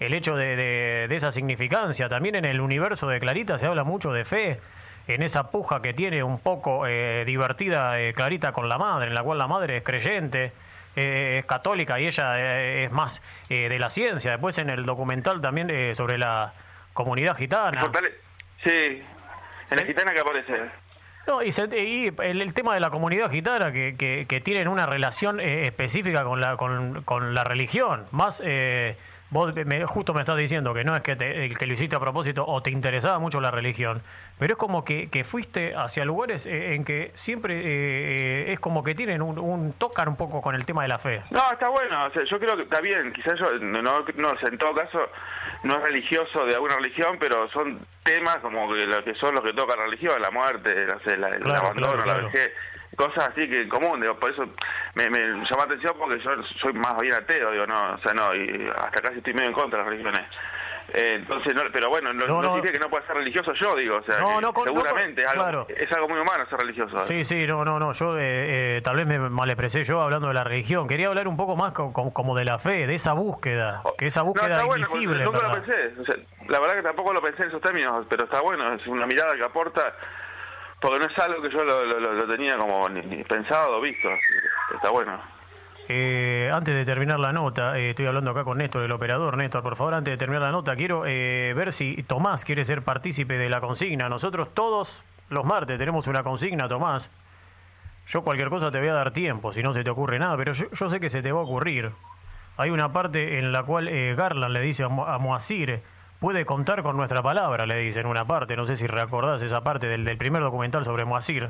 el 0.00 0.14
hecho 0.14 0.36
de, 0.36 0.56
de, 1.08 1.16
esa 1.16 1.30
significancia. 1.30 2.08
También 2.08 2.34
en 2.34 2.44
el 2.44 2.60
universo 2.60 3.08
de 3.08 3.20
Clarita 3.20 3.58
se 3.58 3.66
habla 3.66 3.84
mucho 3.84 4.12
de 4.12 4.24
fe, 4.24 4.58
en 5.08 5.22
esa 5.22 5.50
puja 5.50 5.82
que 5.82 5.92
tiene 5.92 6.22
un 6.22 6.38
poco 6.38 6.86
eh, 6.86 7.24
divertida 7.24 8.00
eh, 8.00 8.12
Clarita 8.14 8.52
con 8.52 8.68
la 8.68 8.78
madre, 8.78 9.08
en 9.08 9.14
la 9.14 9.22
cual 9.22 9.38
la 9.38 9.46
madre 9.46 9.78
es 9.78 9.82
creyente, 9.82 10.52
eh, 10.96 11.38
es 11.40 11.44
católica 11.46 11.98
y 11.98 12.06
ella 12.06 12.38
es 12.84 12.90
más 12.92 13.22
de 13.48 13.78
la 13.78 13.90
ciencia. 13.90 14.32
Después 14.32 14.58
en 14.58 14.70
el 14.70 14.84
documental 14.84 15.40
también 15.40 15.94
sobre 15.94 16.18
la 16.18 16.52
comunidad 16.92 17.36
gitana. 17.36 17.90
Sí, 18.62 19.02
en 19.70 19.76
la 19.76 19.84
gitana 19.84 20.12
que 20.12 20.20
aparece. 20.20 20.52
No, 21.26 21.40
y, 21.42 21.50
el, 22.18 22.54
tema 22.54 22.74
de 22.74 22.80
la 22.80 22.90
comunidad 22.90 23.30
gitana 23.30 23.70
que, 23.72 23.94
que, 23.96 24.26
que 24.28 24.40
tienen 24.40 24.66
una 24.66 24.86
relación 24.86 25.38
específica 25.38 26.24
con 26.24 26.40
la, 26.40 26.56
con, 26.56 27.02
con 27.04 27.32
la 27.34 27.44
religión, 27.44 28.06
más 28.10 28.42
Vos 29.32 29.54
me, 29.54 29.86
justo 29.86 30.12
me 30.12 30.20
estás 30.20 30.36
diciendo 30.36 30.74
que 30.74 30.84
no 30.84 30.94
es 30.94 31.00
que, 31.00 31.16
te, 31.16 31.48
que 31.54 31.66
lo 31.66 31.72
hiciste 31.72 31.96
a 31.96 32.00
propósito 32.00 32.44
o 32.46 32.62
te 32.62 32.70
interesaba 32.70 33.18
mucho 33.18 33.40
la 33.40 33.50
religión, 33.50 34.02
pero 34.38 34.52
es 34.52 34.58
como 34.58 34.84
que, 34.84 35.08
que 35.08 35.24
fuiste 35.24 35.74
hacia 35.74 36.04
lugares 36.04 36.44
eh, 36.44 36.74
en 36.74 36.84
que 36.84 37.12
siempre 37.14 37.54
eh, 37.54 37.62
eh, 37.64 38.52
es 38.52 38.60
como 38.60 38.84
que 38.84 38.94
tienen 38.94 39.22
un, 39.22 39.38
un, 39.38 39.72
tocan 39.72 40.08
un 40.08 40.16
poco 40.16 40.42
con 40.42 40.54
el 40.54 40.66
tema 40.66 40.82
de 40.82 40.88
la 40.88 40.98
fe. 40.98 41.22
No, 41.30 41.50
está 41.50 41.70
bueno, 41.70 42.12
yo 42.12 42.38
creo 42.38 42.56
que 42.56 42.64
está 42.64 42.82
bien, 42.82 43.10
quizás 43.14 43.38
yo, 43.38 43.52
no, 43.58 43.80
no, 43.80 44.04
en 44.06 44.58
todo 44.58 44.74
caso, 44.74 45.00
no 45.62 45.76
es 45.76 45.82
religioso 45.82 46.44
de 46.44 46.54
alguna 46.54 46.76
religión, 46.76 47.16
pero 47.18 47.48
son 47.52 47.78
temas 48.02 48.36
como 48.36 48.70
que, 48.74 48.84
lo 48.84 49.02
que 49.02 49.14
son 49.14 49.34
los 49.34 49.42
que 49.42 49.54
tocan 49.54 49.78
la 49.78 49.84
religión, 49.86 50.20
la 50.20 50.30
muerte, 50.30 50.76
el 51.06 51.54
abandono, 51.56 52.04
la 52.04 52.14
vejez 52.18 52.52
cosas 52.96 53.30
así 53.30 53.48
que 53.48 53.62
en 53.62 53.68
común, 53.68 54.00
digo, 54.00 54.18
por 54.18 54.30
eso 54.30 54.44
me, 54.94 55.08
me 55.10 55.20
llama 55.20 55.56
la 55.58 55.64
atención 55.64 55.94
porque 55.98 56.22
yo 56.22 56.30
soy 56.60 56.72
más 56.74 56.96
bien 57.00 57.14
ateo, 57.14 57.50
digo, 57.52 57.66
no, 57.66 57.94
o 57.94 57.98
sea, 57.98 58.14
no, 58.14 58.34
y 58.34 58.68
hasta 58.68 59.02
casi 59.02 59.18
estoy 59.18 59.34
medio 59.34 59.48
en 59.48 59.54
contra 59.54 59.78
de 59.78 59.84
las 59.84 59.92
religiones. 59.92 60.26
Eh, 60.94 61.14
entonces, 61.14 61.54
no, 61.54 61.62
pero 61.72 61.88
bueno, 61.88 62.12
no, 62.12 62.26
no, 62.26 62.42
no, 62.42 62.62
que 62.62 62.78
no 62.78 62.90
pueda 62.90 63.06
ser 63.06 63.16
religioso 63.16 63.52
yo, 63.54 63.74
digo, 63.76 63.96
o 63.96 64.02
sea, 64.02 64.18
seguramente 64.64 65.22
es, 65.22 65.28
algo, 65.28 65.66
es 65.68 65.90
algo 65.92 66.08
muy 66.08 66.20
humano 66.20 66.44
ser 66.46 66.58
religioso. 66.58 67.06
Sí, 67.06 67.24
sí, 67.24 67.46
no, 67.46 67.64
no, 67.64 67.78
no, 67.78 67.92
yo 67.92 68.18
eh, 68.18 68.76
eh, 68.76 68.80
tal 68.82 68.96
vez 68.96 69.06
me 69.06 69.18
malexpresé 69.18 69.84
yo 69.84 70.02
hablando 70.02 70.28
de 70.28 70.34
la 70.34 70.44
religión, 70.44 70.86
quería 70.86 71.08
hablar 71.08 71.28
un 71.28 71.36
poco 71.36 71.56
más 71.56 71.72
como 71.72 72.36
de 72.36 72.44
la 72.44 72.58
fe, 72.58 72.86
de 72.86 72.94
esa 72.94 73.14
búsqueda, 73.14 73.82
que 73.96 74.06
esa 74.06 74.22
búsqueda 74.22 74.62
invisible. 74.64 75.24
nunca 75.24 75.48
lo 75.48 75.54
pensé, 75.62 75.94
o 75.98 76.04
sea, 76.04 76.16
la 76.48 76.60
verdad 76.60 76.74
que 76.74 76.82
tampoco 76.82 77.12
lo 77.14 77.22
pensé 77.22 77.44
en 77.44 77.48
esos 77.48 77.62
términos, 77.62 78.04
pero 78.10 78.24
está 78.24 78.42
bueno, 78.42 78.74
es 78.74 78.86
una 78.86 79.06
mirada 79.06 79.34
que 79.34 79.44
aporta 79.44 79.94
porque 80.82 80.98
no 80.98 81.06
es 81.06 81.18
algo 81.18 81.40
que 81.40 81.48
yo 81.48 81.62
lo, 81.62 82.26
tenía 82.26 82.58
como 82.58 82.88
ni, 82.88 83.22
pensado 83.22 83.78
o 83.78 83.80
visto, 83.80 84.08
así 84.08 84.74
está 84.74 84.90
bueno. 84.90 85.18
Eh, 85.88 86.50
antes 86.52 86.74
de 86.74 86.84
terminar 86.84 87.20
la 87.20 87.32
nota, 87.32 87.78
eh, 87.78 87.90
estoy 87.90 88.06
hablando 88.06 88.32
acá 88.32 88.42
con 88.42 88.58
Néstor, 88.58 88.82
el 88.82 88.92
operador. 88.92 89.36
Néstor, 89.36 89.62
por 89.62 89.76
favor, 89.76 89.94
antes 89.94 90.12
de 90.12 90.18
terminar 90.18 90.42
la 90.42 90.50
nota, 90.50 90.74
quiero 90.74 91.06
eh, 91.06 91.52
ver 91.54 91.72
si 91.72 92.02
Tomás 92.02 92.44
quiere 92.44 92.64
ser 92.64 92.82
partícipe 92.82 93.38
de 93.38 93.48
la 93.48 93.60
consigna. 93.60 94.08
Nosotros 94.08 94.52
todos 94.54 95.00
los 95.30 95.44
martes 95.44 95.78
tenemos 95.78 96.08
una 96.08 96.24
consigna, 96.24 96.66
Tomás. 96.66 97.08
Yo 98.08 98.22
cualquier 98.22 98.48
cosa 98.48 98.72
te 98.72 98.80
voy 98.80 98.88
a 98.88 98.94
dar 98.94 99.12
tiempo, 99.12 99.52
si 99.52 99.62
no 99.62 99.72
se 99.72 99.84
te 99.84 99.90
ocurre 99.90 100.18
nada, 100.18 100.36
pero 100.36 100.52
yo, 100.52 100.90
sé 100.90 100.98
que 100.98 101.10
se 101.10 101.22
te 101.22 101.30
va 101.30 101.40
a 101.40 101.44
ocurrir. 101.44 101.92
Hay 102.56 102.70
una 102.70 102.92
parte 102.92 103.38
en 103.38 103.52
la 103.52 103.62
cual 103.62 103.88
Garland 104.16 104.52
le 104.52 104.60
dice 104.60 104.82
a, 104.82 104.86
a 104.86 105.18
Moacir, 105.18 105.80
puede 106.22 106.46
contar 106.46 106.84
con 106.84 106.96
nuestra 106.96 107.20
palabra, 107.20 107.66
le 107.66 107.78
dice 107.78 107.98
en 107.98 108.06
una 108.06 108.24
parte, 108.24 108.54
no 108.54 108.64
sé 108.64 108.76
si 108.76 108.86
recordás 108.86 109.42
esa 109.42 109.62
parte 109.62 109.88
del, 109.88 110.04
del 110.04 110.16
primer 110.16 110.40
documental 110.40 110.84
sobre 110.84 111.04
Moasir, 111.04 111.48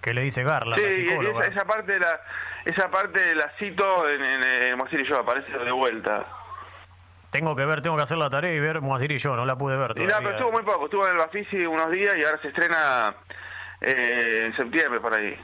que 0.00 0.14
le 0.14 0.22
dice 0.22 0.44
Garla, 0.44 0.76
sí, 0.76 0.84
Esa, 0.84 1.40
esa, 1.50 1.64
parte 1.64 1.98
la, 1.98 2.20
esa 2.64 2.88
parte 2.88 3.34
la 3.34 3.50
cito 3.58 4.08
en, 4.08 4.22
en, 4.22 4.78
Moasir 4.78 5.00
y 5.00 5.08
yo, 5.08 5.18
aparece 5.18 5.50
de 5.50 5.72
vuelta. 5.72 6.24
Tengo 7.30 7.56
que 7.56 7.64
ver, 7.64 7.82
tengo 7.82 7.96
que 7.96 8.04
hacer 8.04 8.16
la 8.16 8.30
tarea 8.30 8.54
y 8.54 8.60
ver 8.60 8.80
Moasir 8.80 9.10
y 9.10 9.18
yo, 9.18 9.34
no 9.34 9.44
la 9.44 9.56
pude 9.56 9.76
ver 9.76 9.92
todavía. 9.92 10.14
no, 10.14 10.20
pero 10.20 10.30
estuvo 10.30 10.52
muy 10.52 10.62
poco, 10.62 10.84
estuvo 10.84 11.04
en 11.04 11.10
el 11.10 11.18
Bafisi 11.18 11.66
unos 11.66 11.90
días 11.90 12.16
y 12.16 12.22
ahora 12.22 12.38
se 12.40 12.48
estrena 12.48 13.16
eh, 13.80 14.44
en 14.46 14.56
septiembre 14.56 15.00
por 15.00 15.18
ahí. 15.18 15.36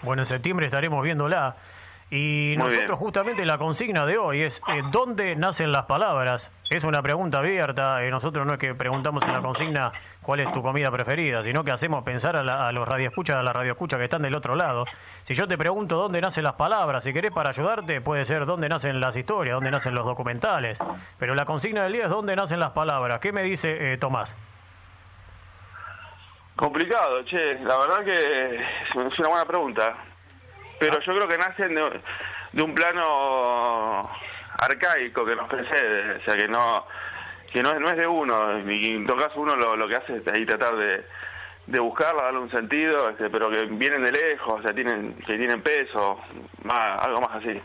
Bueno, 0.00 0.22
en 0.22 0.26
septiembre 0.26 0.64
estaremos 0.64 1.04
viéndola. 1.04 1.56
Y 2.10 2.54
nosotros 2.58 2.98
justamente 2.98 3.44
la 3.44 3.58
consigna 3.58 4.06
de 4.06 4.18
hoy 4.18 4.42
es 4.42 4.62
eh, 4.68 4.82
¿dónde 4.92 5.34
nacen 5.36 5.72
las 5.72 5.86
palabras? 5.86 6.50
Es 6.70 6.82
una 6.82 7.02
pregunta 7.02 7.38
abierta, 7.38 8.02
eh, 8.02 8.10
nosotros 8.10 8.46
no 8.46 8.54
es 8.54 8.58
que 8.58 8.74
preguntamos 8.74 9.22
en 9.24 9.32
la 9.32 9.40
consigna 9.40 9.92
cuál 10.22 10.40
es 10.40 10.52
tu 10.52 10.62
comida 10.62 10.90
preferida, 10.90 11.42
sino 11.42 11.62
que 11.62 11.70
hacemos 11.70 12.02
pensar 12.02 12.36
a, 12.36 12.72
los 12.72 12.88
radioescuchas, 12.88 13.36
a 13.36 13.42
la 13.42 13.52
radioescucha 13.52 13.98
que 13.98 14.04
están 14.04 14.22
del 14.22 14.34
otro 14.34 14.56
lado. 14.56 14.86
Si 15.24 15.34
yo 15.34 15.46
te 15.46 15.58
pregunto 15.58 15.96
dónde 15.96 16.20
nacen 16.20 16.42
las 16.42 16.54
palabras, 16.54 17.04
si 17.04 17.12
querés 17.12 17.32
para 17.32 17.50
ayudarte, 17.50 18.00
puede 18.00 18.24
ser 18.24 18.46
dónde 18.46 18.68
nacen 18.68 18.98
las 18.98 19.14
historias, 19.14 19.54
dónde 19.54 19.70
nacen 19.70 19.94
los 19.94 20.04
documentales. 20.04 20.78
Pero 21.18 21.34
la 21.34 21.44
consigna 21.44 21.84
del 21.84 21.92
día 21.92 22.04
es 22.04 22.10
dónde 22.10 22.34
nacen 22.34 22.58
las 22.58 22.72
palabras. 22.72 23.20
¿Qué 23.20 23.30
me 23.30 23.42
dice 23.42 23.92
eh, 23.92 23.98
Tomás? 23.98 24.34
Complicado, 26.56 27.22
che, 27.24 27.58
la 27.60 27.78
verdad 27.78 28.04
que 28.04 28.56
es 28.56 29.18
una 29.18 29.28
buena 29.28 29.44
pregunta 29.44 29.94
pero 30.78 31.00
yo 31.00 31.14
creo 31.14 31.28
que 31.28 31.38
nacen 31.38 31.74
de, 31.74 32.62
un 32.62 32.74
plano 32.74 34.10
arcaico 34.64 35.24
que 35.24 35.36
nos 35.36 35.48
precede, 35.48 36.16
o 36.16 36.24
sea 36.24 36.34
que 36.34 36.48
no 36.48 36.84
que 37.52 37.62
no 37.62 37.70
es, 37.70 37.80
no 37.80 37.88
es 37.88 37.96
de 37.96 38.06
uno, 38.06 38.68
y 38.68 38.96
en 38.96 39.06
todo 39.06 39.16
caso 39.16 39.40
uno 39.40 39.54
lo, 39.54 39.76
lo 39.76 39.86
que 39.86 39.94
hace 39.94 40.16
es 40.16 40.26
ahí 40.26 40.44
tratar 40.44 40.74
de, 40.74 41.04
de 41.66 41.78
buscarla, 41.78 42.24
darle 42.24 42.40
un 42.40 42.50
sentido, 42.50 43.08
este, 43.10 43.30
pero 43.30 43.48
que 43.48 43.66
vienen 43.66 44.02
de 44.02 44.10
lejos, 44.10 44.58
o 44.58 44.62
sea, 44.62 44.74
tienen, 44.74 45.14
que 45.24 45.36
tienen 45.36 45.62
peso, 45.62 46.18
más, 46.64 47.00
algo 47.04 47.20
más 47.20 47.36
así. 47.36 47.60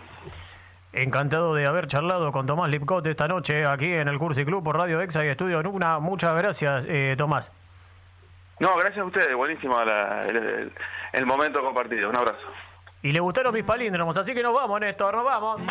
Encantado 0.93 1.55
de 1.55 1.67
haber 1.67 1.87
charlado 1.87 2.31
con 2.31 2.45
Tomás 2.45 2.69
Lipcot 2.69 3.05
esta 3.07 3.27
noche 3.27 3.63
aquí 3.65 3.93
en 3.93 4.07
el 4.07 4.17
Cursi 4.19 4.45
Club 4.45 4.63
por 4.63 4.77
Radio 4.77 5.01
Exa 5.01 5.23
y 5.25 5.29
Estudio 5.29 5.61
Nuna. 5.63 5.99
Muchas 5.99 6.35
gracias, 6.35 6.85
eh, 6.87 7.15
Tomás. 7.17 7.51
No, 8.59 8.75
gracias 8.75 8.99
a 8.99 9.05
ustedes, 9.05 9.35
buenísimo 9.35 9.79
el, 9.81 10.71
el 11.13 11.25
momento 11.25 11.63
compartido. 11.63 12.09
Un 12.09 12.15
abrazo. 12.15 12.45
Y 13.01 13.11
le 13.11 13.19
gustaron 13.19 13.53
mis 13.53 13.63
palíndromos, 13.63 14.17
así 14.17 14.33
que 14.33 14.43
nos 14.43 14.53
vamos, 14.53 14.79
Néstor, 14.81 15.15
nos 15.15 15.23
vamos. 15.23 15.61